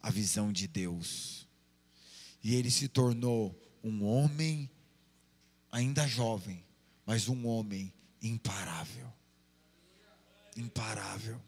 a 0.00 0.10
visão 0.10 0.52
de 0.52 0.68
Deus. 0.68 1.46
E 2.42 2.54
ele 2.54 2.70
se 2.70 2.88
tornou 2.88 3.58
um 3.82 4.04
homem 4.04 4.70
ainda 5.70 6.06
jovem, 6.06 6.64
mas 7.06 7.28
um 7.28 7.46
homem 7.46 7.92
imparável. 8.20 9.12
Imparável. 10.56 11.40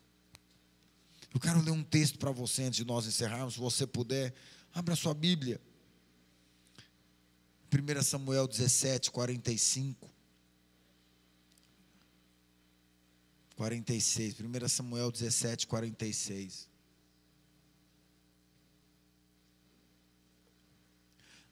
Eu 1.32 1.40
quero 1.40 1.60
ler 1.60 1.72
um 1.72 1.82
texto 1.82 2.18
para 2.18 2.30
você 2.30 2.62
antes 2.62 2.76
de 2.76 2.84
nós 2.84 3.06
encerrarmos, 3.06 3.54
se 3.54 3.60
você 3.60 3.86
puder, 3.86 4.32
abra 4.72 4.96
sua 4.96 5.12
Bíblia. 5.12 5.60
1 7.74 8.02
Samuel 8.02 8.46
17, 8.46 9.10
45. 9.10 10.08
46. 13.56 14.36
1 14.40 14.68
Samuel 14.68 15.10
17, 15.10 15.66
46. 15.66 16.68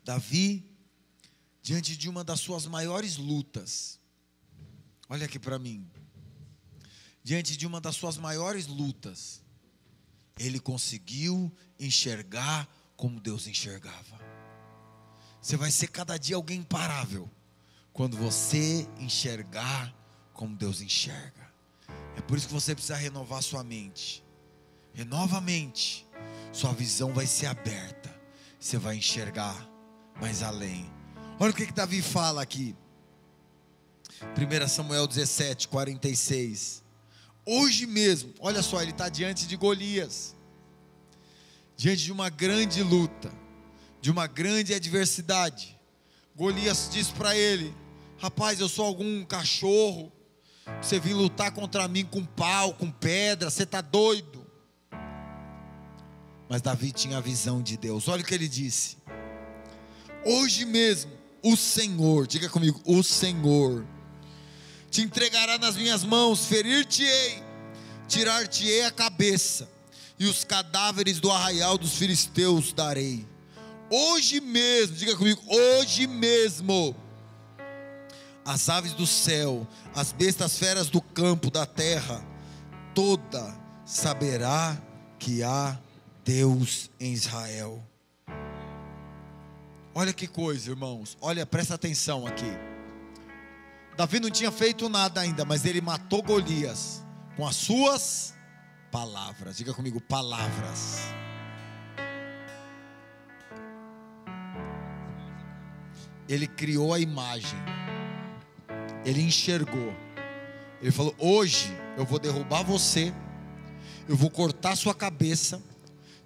Davi, 0.05 0.65
diante 1.61 1.97
de 1.97 2.09
uma 2.09 2.23
das 2.23 2.41
suas 2.41 2.67
maiores 2.67 3.17
lutas, 3.17 3.99
olha 5.09 5.27
aqui 5.27 5.39
para 5.39 5.59
mim, 5.59 5.89
diante 7.23 7.57
de 7.57 7.67
uma 7.67 7.81
das 7.81 7.97
suas 7.97 8.17
maiores 8.17 8.67
lutas, 8.67 9.43
ele 10.39 10.59
conseguiu 10.59 11.53
enxergar 11.79 12.69
como 12.97 13.21
Deus 13.21 13.47
enxergava. 13.47 14.22
Você 15.43 15.57
vai 15.57 15.73
ser 15.73 15.89
cada 15.89 16.17
dia 16.17 16.37
alguém 16.37 16.61
imparável 16.61 17.29
quando 17.93 18.17
você 18.17 18.89
enxergar 18.99 19.93
como 20.33 20.57
Deus 20.57 20.81
enxerga. 20.81 21.53
É 22.17 22.21
por 22.21 22.39
isso 22.39 22.47
que 22.47 22.55
você 22.55 22.75
precisa 22.75 22.97
renovar 22.97 23.43
sua 23.43 23.65
mente. 23.65 24.25
Renova 24.95 25.39
a 25.39 25.41
mente. 25.41 26.07
Sua 26.53 26.73
visão 26.73 27.13
vai 27.13 27.27
ser 27.27 27.47
aberta. 27.47 28.15
Você 28.59 28.79
vai 28.79 28.97
enxergar 28.97 29.69
mais 30.21 30.43
além. 30.43 30.89
Olha 31.41 31.51
o 31.51 31.55
que, 31.55 31.67
que 31.67 31.73
Davi 31.73 32.01
fala 32.01 32.41
aqui. 32.41 32.77
1 34.23 34.69
Samuel 34.69 35.09
17, 35.09 35.67
46. 35.67 36.85
Hoje 37.45 37.87
mesmo, 37.87 38.33
olha 38.39 38.63
só, 38.63 38.81
ele 38.81 38.93
está 38.93 39.09
diante 39.09 39.49
de 39.49 39.57
Golias, 39.57 40.37
diante 41.77 42.05
de 42.05 42.13
uma 42.13 42.31
grande 42.31 42.85
luta, 42.85 43.33
de 44.03 44.11
uma 44.11 44.27
grande 44.27 44.75
adversidade. 44.75 45.79
Golias 46.35 46.91
diz 46.93 47.09
para 47.09 47.37
ele: 47.37 47.73
Rapaz, 48.19 48.59
eu 48.59 48.69
sou 48.69 48.85
algum 48.85 49.25
cachorro, 49.25 50.13
você 50.83 50.99
vem 50.99 51.15
lutar 51.15 51.53
contra 51.53 51.87
mim 51.87 52.05
com 52.05 52.25
pau, 52.25 52.75
com 52.75 52.91
pedra, 52.91 53.49
você 53.49 53.63
está 53.63 53.81
doido. 53.81 54.45
Mas 56.49 56.61
Davi 56.61 56.91
tinha 56.93 57.19
a 57.19 57.21
visão 57.21 57.63
de 57.63 57.77
Deus, 57.77 58.09
olha 58.09 58.23
o 58.23 58.27
que 58.27 58.35
ele 58.35 58.49
disse: 58.49 58.99
Hoje 60.27 60.65
mesmo, 60.65 61.13
o 61.41 61.57
Senhor, 61.57 62.27
diga 62.27 62.49
comigo, 62.49 62.83
o 62.85 63.05
Senhor 63.05 63.87
te 64.91 65.01
entregará 65.01 65.59
nas 65.59 65.77
minhas 65.77 66.03
mãos, 66.03 66.45
ferir-te-ei, 66.45 67.41
tirar-te-ei 68.09 68.85
a 68.85 68.91
cabeça, 68.91 69.71
e 70.19 70.27
os 70.27 70.43
cadáveres 70.43 71.21
do 71.21 71.31
arraial 71.31 71.79
dos 71.79 71.95
filisteus 71.95 72.73
darei. 72.73 73.32
Hoje 73.95 74.41
mesmo, 74.41 74.97
diga 74.97 75.15
comigo, 75.15 75.43
hoje 75.47 76.07
mesmo, 76.07 76.97
as 78.43 78.71
aves 78.71 78.95
do 78.95 79.07
céu, 79.07 79.69
as 79.95 80.13
bestas 80.13 80.59
feras 80.59 80.89
do 80.89 81.03
campo, 81.03 81.51
da 81.51 81.67
terra, 81.67 82.25
toda 82.95 83.55
saberá 83.85 84.81
que 85.19 85.43
há 85.43 85.79
Deus 86.25 86.91
em 86.99 87.13
Israel. 87.13 87.87
Olha 89.95 90.15
que 90.15 90.27
coisa, 90.27 90.71
irmãos. 90.71 91.19
Olha, 91.21 91.45
presta 91.45 91.75
atenção 91.75 92.27
aqui. 92.27 92.51
Davi 93.95 94.21
não 94.21 94.31
tinha 94.31 94.51
feito 94.51 94.89
nada 94.89 95.21
ainda, 95.21 95.45
mas 95.45 95.67
ele 95.67 95.83
matou 95.83 96.23
Golias 96.23 97.05
com 97.37 97.47
as 97.47 97.57
suas 97.57 98.33
palavras. 98.91 99.59
Diga 99.59 99.75
comigo, 99.75 100.01
palavras. 100.01 101.13
Ele 106.33 106.47
criou 106.47 106.95
a 106.95 106.99
imagem. 106.99 107.59
Ele 109.05 109.21
enxergou. 109.21 109.95
Ele 110.81 110.91
falou: 110.91 111.15
"Hoje 111.19 111.71
eu 111.95 112.07
vou 112.07 112.19
derrubar 112.19 112.63
você. 112.63 113.13
Eu 114.09 114.17
vou 114.17 114.31
cortar 114.31 114.75
sua 114.75 114.95
cabeça. 114.95 115.63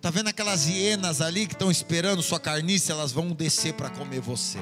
Tá 0.00 0.08
vendo 0.08 0.28
aquelas 0.28 0.68
hienas 0.68 1.20
ali 1.20 1.44
que 1.44 1.54
estão 1.54 1.72
esperando 1.72 2.22
sua 2.22 2.38
carniça, 2.38 2.92
elas 2.92 3.10
vão 3.10 3.32
descer 3.32 3.74
para 3.74 3.90
comer 3.90 4.20
você. 4.20 4.60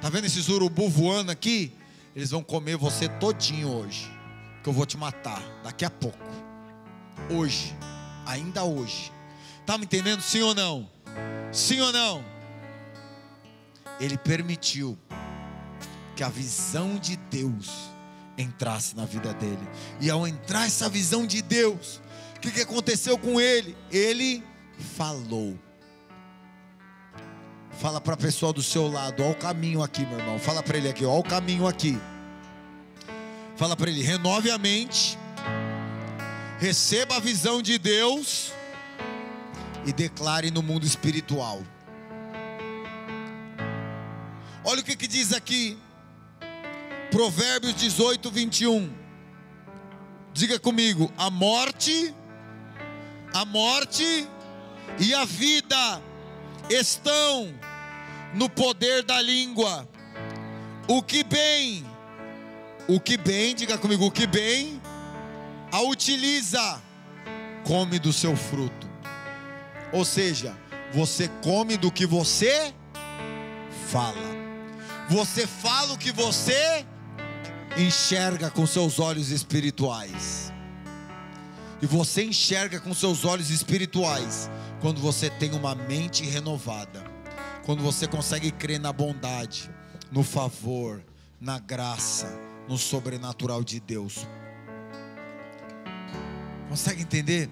Tá 0.00 0.08
vendo 0.08 0.26
esses 0.26 0.48
urubu 0.48 0.88
voando 0.88 1.32
aqui? 1.32 1.72
Eles 2.14 2.30
vão 2.30 2.40
comer 2.40 2.76
você 2.76 3.08
todinho 3.08 3.68
hoje. 3.68 4.08
Que 4.62 4.68
eu 4.68 4.72
vou 4.72 4.86
te 4.86 4.96
matar 4.96 5.42
daqui 5.64 5.84
a 5.84 5.90
pouco. 5.90 6.18
Hoje, 7.28 7.76
ainda 8.24 8.62
hoje. 8.62 9.10
Tá 9.66 9.76
me 9.76 9.86
entendendo 9.86 10.20
sim 10.20 10.42
ou 10.42 10.54
não? 10.54 10.88
Sim 11.50 11.80
ou 11.80 11.92
não? 11.92 12.29
Ele 14.00 14.16
permitiu 14.16 14.98
que 16.16 16.24
a 16.24 16.28
visão 16.28 16.96
de 16.96 17.16
Deus 17.16 17.90
entrasse 18.36 18.96
na 18.96 19.04
vida 19.04 19.32
dele. 19.34 19.68
E 20.00 20.10
ao 20.10 20.26
entrar 20.26 20.66
essa 20.66 20.88
visão 20.88 21.26
de 21.26 21.42
Deus, 21.42 22.00
o 22.36 22.40
que, 22.40 22.50
que 22.50 22.62
aconteceu 22.62 23.18
com 23.18 23.40
ele? 23.40 23.76
Ele 23.90 24.42
falou. 24.96 25.58
Fala 27.78 28.00
para 28.00 28.14
a 28.14 28.16
pessoa 28.16 28.52
do 28.52 28.62
seu 28.62 28.88
lado, 28.88 29.22
olha 29.22 29.32
o 29.32 29.34
caminho 29.34 29.82
aqui, 29.82 30.04
meu 30.04 30.18
irmão. 30.18 30.38
Fala 30.38 30.62
para 30.62 30.76
ele 30.76 30.88
aqui, 30.88 31.04
olha 31.04 31.20
o 31.20 31.22
caminho 31.22 31.66
aqui. 31.66 31.98
Fala 33.56 33.76
para 33.76 33.90
ele, 33.90 34.02
renove 34.02 34.50
a 34.50 34.56
mente, 34.56 35.18
receba 36.58 37.16
a 37.16 37.20
visão 37.20 37.60
de 37.60 37.78
Deus 37.78 38.52
e 39.84 39.92
declare 39.92 40.50
no 40.50 40.62
mundo 40.62 40.86
espiritual. 40.86 41.62
Olha 44.62 44.80
o 44.80 44.84
que, 44.84 44.94
que 44.94 45.06
diz 45.06 45.32
aqui, 45.32 45.78
Provérbios 47.10 47.74
18, 47.74 48.30
21. 48.30 48.92
Diga 50.34 50.58
comigo: 50.58 51.10
a 51.16 51.30
morte, 51.30 52.14
a 53.32 53.44
morte 53.44 54.28
e 54.98 55.14
a 55.14 55.24
vida 55.24 56.02
estão 56.68 57.54
no 58.34 58.48
poder 58.50 59.02
da 59.02 59.20
língua. 59.20 59.88
O 60.86 61.02
que 61.02 61.24
bem, 61.24 61.84
o 62.86 63.00
que 63.00 63.16
bem, 63.16 63.54
diga 63.54 63.78
comigo, 63.78 64.04
o 64.04 64.10
que 64.10 64.26
bem, 64.26 64.80
a 65.72 65.80
utiliza, 65.80 66.82
come 67.64 67.98
do 67.98 68.12
seu 68.12 68.36
fruto. 68.36 68.90
Ou 69.92 70.04
seja, 70.04 70.56
você 70.92 71.28
come 71.42 71.76
do 71.76 71.90
que 71.90 72.04
você 72.04 72.74
fala. 73.90 74.39
Você 75.10 75.46
fala 75.46 75.92
o 75.92 75.98
que 75.98 76.12
você 76.12 76.86
enxerga 77.76 78.50
com 78.50 78.66
seus 78.66 78.98
olhos 78.98 79.30
espirituais. 79.30 80.52
E 81.82 81.86
você 81.86 82.24
enxerga 82.24 82.80
com 82.80 82.94
seus 82.94 83.24
olhos 83.24 83.50
espirituais 83.50 84.50
quando 84.80 85.00
você 85.00 85.28
tem 85.28 85.52
uma 85.52 85.74
mente 85.74 86.24
renovada 86.24 87.10
quando 87.70 87.82
você 87.82 88.08
consegue 88.08 88.50
crer 88.50 88.80
na 88.80 88.92
bondade, 88.92 89.70
no 90.10 90.22
favor, 90.22 91.04
na 91.40 91.58
graça, 91.58 92.26
no 92.68 92.76
sobrenatural 92.76 93.62
de 93.62 93.78
Deus. 93.78 94.26
Consegue 96.68 97.02
entender? 97.02 97.48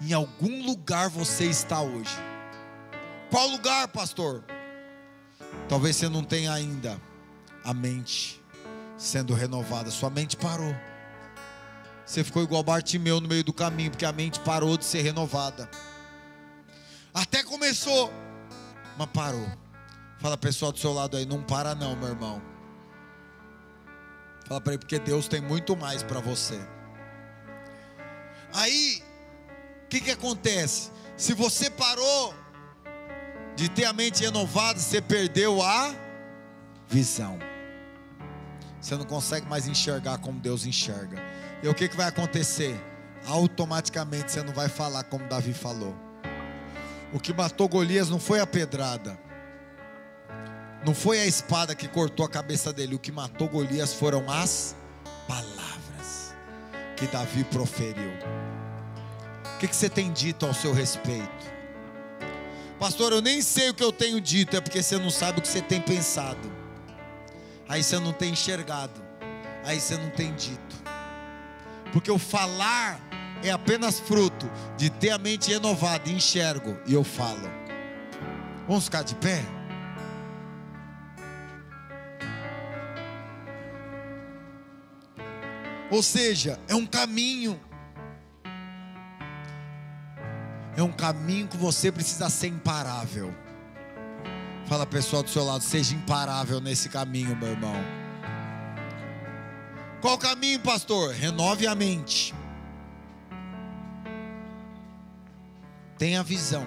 Em 0.00 0.12
algum 0.12 0.64
lugar 0.64 1.08
você 1.10 1.44
está 1.44 1.80
hoje. 1.82 2.16
Qual 3.30 3.48
lugar, 3.48 3.88
pastor? 3.88 4.44
Talvez 5.68 5.96
você 5.96 6.08
não 6.08 6.22
tenha 6.22 6.52
ainda 6.52 7.00
a 7.64 7.72
mente 7.72 8.42
sendo 8.96 9.34
renovada, 9.34 9.90
sua 9.90 10.10
mente 10.10 10.36
parou. 10.36 10.74
Você 12.04 12.22
ficou 12.22 12.42
igual 12.42 12.62
Bartimeu 12.62 13.20
no 13.20 13.28
meio 13.28 13.44
do 13.44 13.52
caminho, 13.52 13.90
porque 13.90 14.04
a 14.04 14.12
mente 14.12 14.38
parou 14.40 14.76
de 14.76 14.84
ser 14.84 15.02
renovada. 15.02 15.68
Até 17.14 17.42
começou, 17.42 18.12
mas 18.98 19.08
parou. 19.10 19.46
Fala 20.18 20.36
pessoal 20.36 20.72
do 20.72 20.78
seu 20.78 20.92
lado 20.92 21.16
aí, 21.16 21.26
não 21.26 21.42
para 21.42 21.74
não, 21.74 21.96
meu 21.96 22.08
irmão. 22.08 22.42
Fala 24.46 24.60
para 24.60 24.74
ele, 24.74 24.78
porque 24.78 24.98
Deus 24.98 25.28
tem 25.28 25.40
muito 25.40 25.76
mais 25.76 26.02
para 26.02 26.20
você. 26.20 26.60
Aí, 28.52 29.02
o 29.84 29.88
que, 29.88 30.00
que 30.00 30.10
acontece? 30.10 30.90
Se 31.16 31.32
você 31.32 31.70
parou 31.70 32.34
de 33.56 33.68
ter 33.68 33.84
a 33.84 33.92
mente 33.92 34.22
renovada, 34.22 34.78
você 34.78 35.00
perdeu 35.00 35.62
a 35.62 35.94
visão. 36.88 37.38
Você 38.80 38.96
não 38.96 39.04
consegue 39.04 39.46
mais 39.46 39.68
enxergar 39.68 40.18
como 40.18 40.40
Deus 40.40 40.66
enxerga. 40.66 41.22
E 41.62 41.68
o 41.68 41.74
que, 41.74 41.88
que 41.88 41.96
vai 41.96 42.08
acontecer? 42.08 42.78
Automaticamente 43.26 44.32
você 44.32 44.42
não 44.42 44.52
vai 44.52 44.68
falar 44.68 45.04
como 45.04 45.28
Davi 45.28 45.52
falou. 45.52 45.94
O 47.12 47.20
que 47.20 47.32
matou 47.32 47.68
Golias 47.68 48.08
não 48.08 48.18
foi 48.18 48.40
a 48.40 48.46
pedrada, 48.46 49.18
não 50.84 50.94
foi 50.94 51.20
a 51.20 51.26
espada 51.26 51.74
que 51.74 51.86
cortou 51.86 52.26
a 52.26 52.28
cabeça 52.28 52.72
dele. 52.72 52.94
O 52.96 52.98
que 52.98 53.12
matou 53.12 53.48
Golias 53.48 53.94
foram 53.94 54.28
as 54.28 54.74
palavras 55.28 56.34
que 56.96 57.06
Davi 57.06 57.44
proferiu. 57.44 58.10
O 59.54 59.58
que, 59.58 59.68
que 59.68 59.76
você 59.76 59.88
tem 59.88 60.12
dito 60.12 60.44
ao 60.44 60.52
seu 60.52 60.72
respeito? 60.72 61.52
Pastor, 62.82 63.12
eu 63.12 63.22
nem 63.22 63.40
sei 63.40 63.70
o 63.70 63.74
que 63.74 63.84
eu 63.84 63.92
tenho 63.92 64.20
dito, 64.20 64.56
é 64.56 64.60
porque 64.60 64.82
você 64.82 64.98
não 64.98 65.08
sabe 65.08 65.38
o 65.38 65.42
que 65.42 65.46
você 65.46 65.62
tem 65.62 65.80
pensado. 65.80 66.52
Aí 67.68 67.80
você 67.80 67.96
não 68.00 68.12
tem 68.12 68.32
enxergado. 68.32 69.00
Aí 69.64 69.78
você 69.78 69.96
não 69.96 70.10
tem 70.10 70.34
dito. 70.34 70.82
Porque 71.92 72.10
o 72.10 72.18
falar 72.18 73.00
é 73.40 73.52
apenas 73.52 74.00
fruto 74.00 74.50
de 74.76 74.90
ter 74.90 75.10
a 75.10 75.18
mente 75.18 75.52
renovada, 75.52 76.10
enxergo 76.10 76.76
e 76.84 76.92
eu 76.92 77.04
falo. 77.04 77.48
Vamos 78.66 78.86
ficar 78.86 79.02
de 79.02 79.14
pé? 79.14 79.44
Ou 85.88 86.02
seja, 86.02 86.58
é 86.66 86.74
um 86.74 86.84
caminho. 86.84 87.60
É 90.76 90.82
um 90.82 90.92
caminho 90.92 91.48
que 91.48 91.56
você 91.56 91.92
precisa 91.92 92.30
ser 92.30 92.48
imparável. 92.48 93.34
Fala 94.66 94.86
pessoal 94.86 95.22
do 95.22 95.28
seu 95.28 95.44
lado, 95.44 95.62
seja 95.62 95.94
imparável 95.94 96.60
nesse 96.60 96.88
caminho, 96.88 97.36
meu 97.36 97.50
irmão. 97.50 97.76
Qual 100.00 100.16
caminho, 100.16 100.58
pastor? 100.60 101.12
Renove 101.12 101.66
a 101.66 101.74
mente. 101.74 102.34
Tenha 105.98 106.22
visão. 106.22 106.66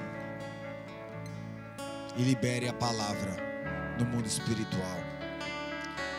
E 2.16 2.24
libere 2.24 2.70
a 2.70 2.74
palavra 2.74 3.36
no 4.00 4.06
mundo 4.06 4.28
espiritual. 4.28 5.00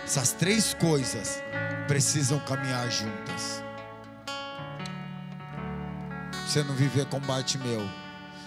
Essas 0.05 0.33
três 0.33 0.75
coisas 0.75 1.43
precisam 1.87 2.39
caminhar 2.41 2.91
juntas. 2.91 3.66
Você 6.47 6.63
não 6.63 6.75
viver 6.75 7.07
como 7.07 7.27
Bartimeu. 7.27 7.83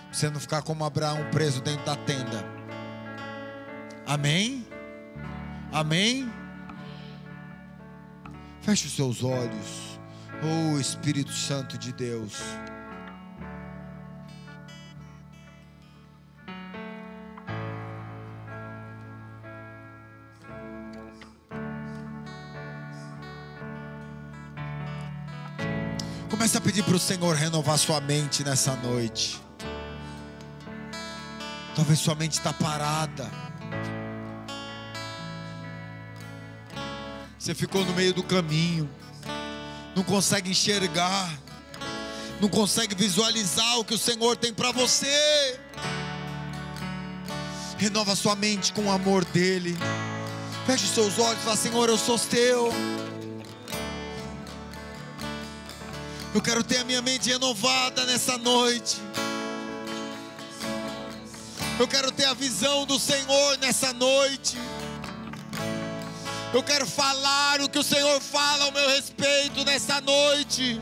Você 0.10 0.30
não 0.30 0.39
ficar 0.39 0.62
como 0.62 0.86
Abraão 0.86 1.30
preso 1.32 1.62
dentro 1.62 1.86
da 1.86 1.97
tenda. 1.97 2.45
Amém? 4.08 4.66
Amém? 5.72 6.32
Feche 8.62 8.88
os 8.88 8.95
seus 8.95 9.24
olhos. 9.24 10.00
Oh 10.41 10.80
Espírito 10.80 11.34
Santo 11.34 11.78
de 11.78 11.91
Deus. 11.91 12.41
Comece 26.30 26.57
a 26.57 26.61
pedir 26.61 26.84
para 26.84 26.95
o 26.95 26.99
Senhor 26.99 27.36
renovar 27.36 27.77
sua 27.77 27.99
mente 27.99 28.43
nessa 28.43 28.75
noite. 28.75 29.41
Talvez 31.75 31.99
sua 31.99 32.13
mente 32.13 32.34
está 32.34 32.53
parada. 32.53 33.30
Você 37.38 37.55
ficou 37.55 37.84
no 37.84 37.93
meio 37.93 38.13
do 38.13 38.21
caminho, 38.21 38.88
não 39.95 40.03
consegue 40.03 40.51
enxergar, 40.51 41.30
não 42.39 42.47
consegue 42.47 42.93
visualizar 42.93 43.80
o 43.80 43.84
que 43.84 43.95
o 43.95 43.97
Senhor 43.97 44.38
tem 44.38 44.53
para 44.53 44.71
você. 44.71 45.59
Renova 47.77 48.15
sua 48.15 48.36
mente 48.36 48.71
com 48.71 48.84
o 48.84 48.91
amor 48.91 49.25
dEle. 49.25 49.75
Feche 50.67 50.86
seus 50.86 51.17
olhos 51.17 51.39
e 51.39 51.43
fala: 51.43 51.55
Senhor, 51.55 51.89
eu 51.89 51.97
sou 51.97 52.19
teu. 52.19 52.71
Eu 56.40 56.44
quero 56.44 56.64
ter 56.64 56.78
a 56.78 56.86
minha 56.86 57.02
mente 57.02 57.30
renovada 57.30 58.06
nessa 58.06 58.38
noite. 58.38 58.96
Eu 61.78 61.86
quero 61.86 62.14
ter 62.14 62.24
a 62.24 62.34
visão 62.34 62.86
do 62.86 62.98
Senhor 62.98 63.58
nessa 63.58 63.92
noite. 63.92 64.58
Eu 66.54 66.64
quero 66.64 66.88
falar 66.88 67.60
o 67.60 67.68
que 67.68 67.78
o 67.78 67.84
Senhor 67.84 68.22
fala 68.22 68.64
ao 68.64 68.72
meu 68.72 68.88
respeito 68.88 69.66
nessa 69.66 70.00
noite. 70.00 70.82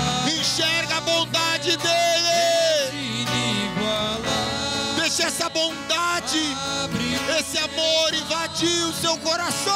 Enxerga 0.41 0.97
a 0.97 1.01
bondade 1.01 1.77
dele. 1.77 3.27
Deixa 4.99 5.25
essa 5.25 5.47
bondade, 5.49 6.39
esse 7.39 7.59
amor 7.59 8.11
invadir 8.11 8.85
o 8.85 8.91
seu 8.91 9.15
coração. 9.17 9.71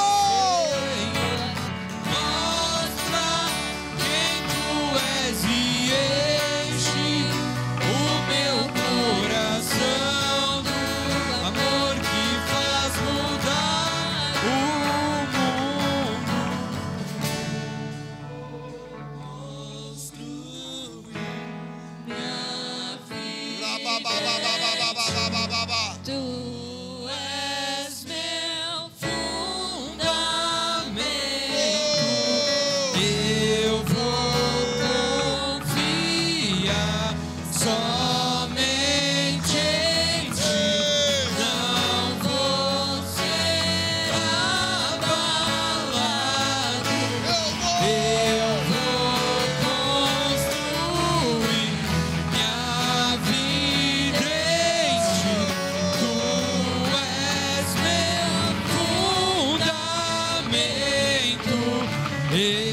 Hey. 62.36 62.65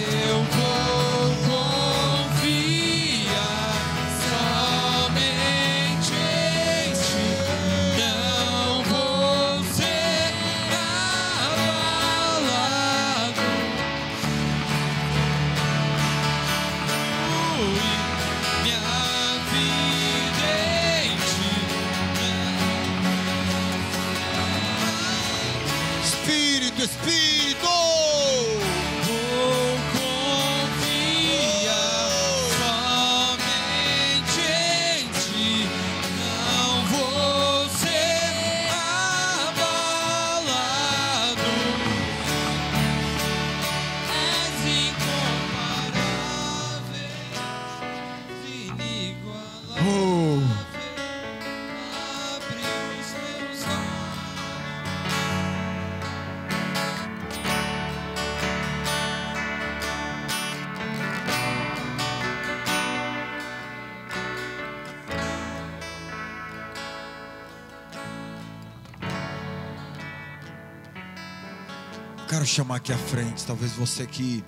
Chamar 72.53 72.77
aqui 72.77 72.93
à 72.93 72.99
frente, 72.99 73.47
talvez 73.47 73.73
você 73.73 74.07
que 74.07 74.45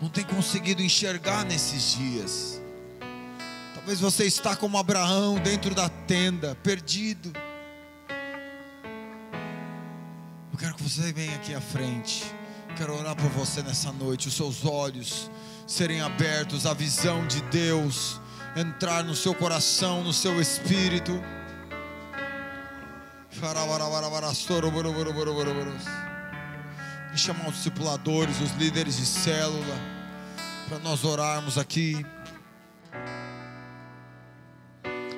não 0.00 0.10
tem 0.10 0.24
conseguido 0.24 0.82
enxergar 0.82 1.42
nesses 1.44 1.96
dias. 1.96 2.60
Talvez 3.74 3.98
você 3.98 4.24
está 4.24 4.54
como 4.54 4.76
Abraão 4.76 5.36
dentro 5.36 5.74
da 5.74 5.88
tenda, 5.88 6.54
perdido. 6.56 7.32
Eu 10.52 10.58
quero 10.58 10.74
que 10.74 10.82
você 10.82 11.10
venha 11.12 11.34
aqui 11.36 11.54
à 11.54 11.60
frente. 11.60 12.24
Quero 12.76 12.94
orar 12.94 13.16
por 13.16 13.30
você 13.30 13.62
nessa 13.62 13.90
noite, 13.90 14.28
os 14.28 14.34
seus 14.34 14.66
olhos 14.66 15.30
serem 15.66 16.02
abertos, 16.02 16.66
a 16.66 16.74
visão 16.74 17.26
de 17.26 17.40
Deus 17.44 18.20
entrar 18.54 19.02
no 19.02 19.14
seu 19.14 19.34
coração, 19.34 20.04
no 20.04 20.12
seu 20.12 20.40
espírito. 20.40 21.18
E 27.18 27.20
chamar 27.20 27.48
os 27.48 27.56
discipuladores, 27.56 28.40
os 28.40 28.52
líderes 28.52 28.96
de 28.96 29.04
célula, 29.04 29.74
para 30.68 30.78
nós 30.78 31.02
orarmos 31.02 31.58
aqui. 31.58 32.06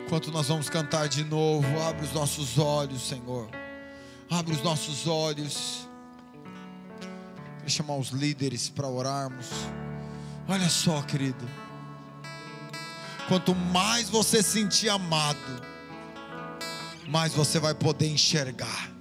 Enquanto 0.07 0.33
nós 0.33 0.49
vamos 0.49 0.71
cantar 0.71 1.09
de 1.11 1.23
novo, 1.25 1.69
abre 1.83 2.07
os 2.07 2.15
nossos 2.15 2.57
olhos, 2.57 3.07
Senhor. 3.07 3.51
Abre 4.31 4.55
os 4.55 4.63
nossos 4.63 5.07
olhos. 5.07 5.87
Quero 7.59 7.71
chamar 7.71 7.97
os 7.99 8.09
líderes 8.09 8.71
para 8.71 8.89
orarmos. 8.89 9.51
Olha 10.49 10.71
só, 10.71 11.03
querido. 11.03 11.47
Quanto 13.29 13.55
mais 13.55 14.09
você 14.09 14.43
sentir 14.43 14.89
amado, 14.89 15.63
mais 17.07 17.35
você 17.35 17.59
vai 17.59 17.75
poder 17.75 18.09
enxergar 18.09 19.00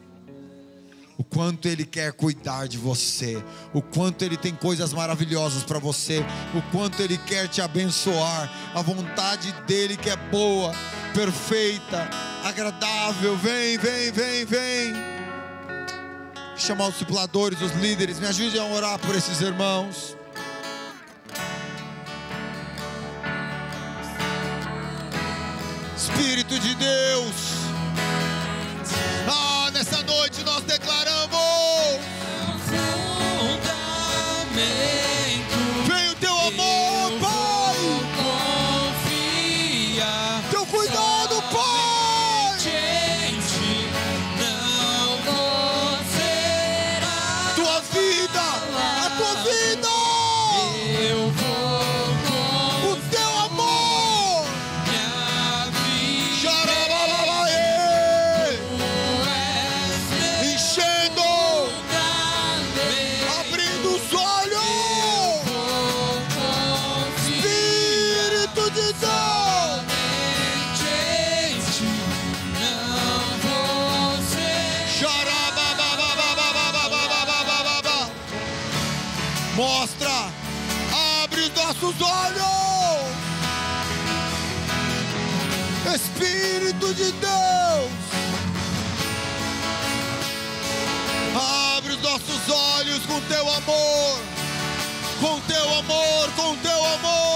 o 1.20 1.24
quanto 1.24 1.68
Ele 1.68 1.86
quer 1.86 2.14
cuidar 2.14 2.66
de 2.66 2.78
você, 2.78 3.44
o 3.74 3.82
quanto 3.82 4.24
Ele 4.24 4.38
tem 4.38 4.56
coisas 4.56 4.94
maravilhosas 4.94 5.64
para 5.64 5.78
você, 5.78 6.26
o 6.56 6.62
quanto 6.72 7.02
Ele 7.02 7.18
quer 7.18 7.50
te 7.50 7.62
abençoar, 7.62 8.50
a 8.74 8.82
vontade 8.82 9.54
dEle 9.68 9.98
que 9.98 10.10
é 10.10 10.16
boa, 10.16 10.74
perfeita, 11.14 12.10
agradável. 12.46 13.36
Vem, 13.36 13.78
vem, 13.78 14.14
vem, 14.14 14.46
vem. 14.46 14.94
Chamar 16.56 16.88
os 16.88 16.94
discipuladores, 16.94 17.62
os 17.62 17.74
líderes, 17.74 18.18
me 18.18 18.28
ajudem 18.28 18.62
a 18.62 18.66
orar 18.66 18.98
por 19.00 19.14
esses 19.14 19.42
irmãos. 19.42 20.16
Espírito 25.98 26.58
de 26.58 26.76
Deus. 26.76 27.59
Nessa 29.90 30.04
noite 30.04 30.44
nós 30.44 30.64
declaramos: 30.66 31.79
com 93.20 93.28
teu 93.28 93.50
amor, 93.52 94.22
com 95.20 95.40
teu 95.42 95.74
amor, 95.80 96.32
com 96.38 96.56
teu 96.58 96.86
amor. 96.86 97.29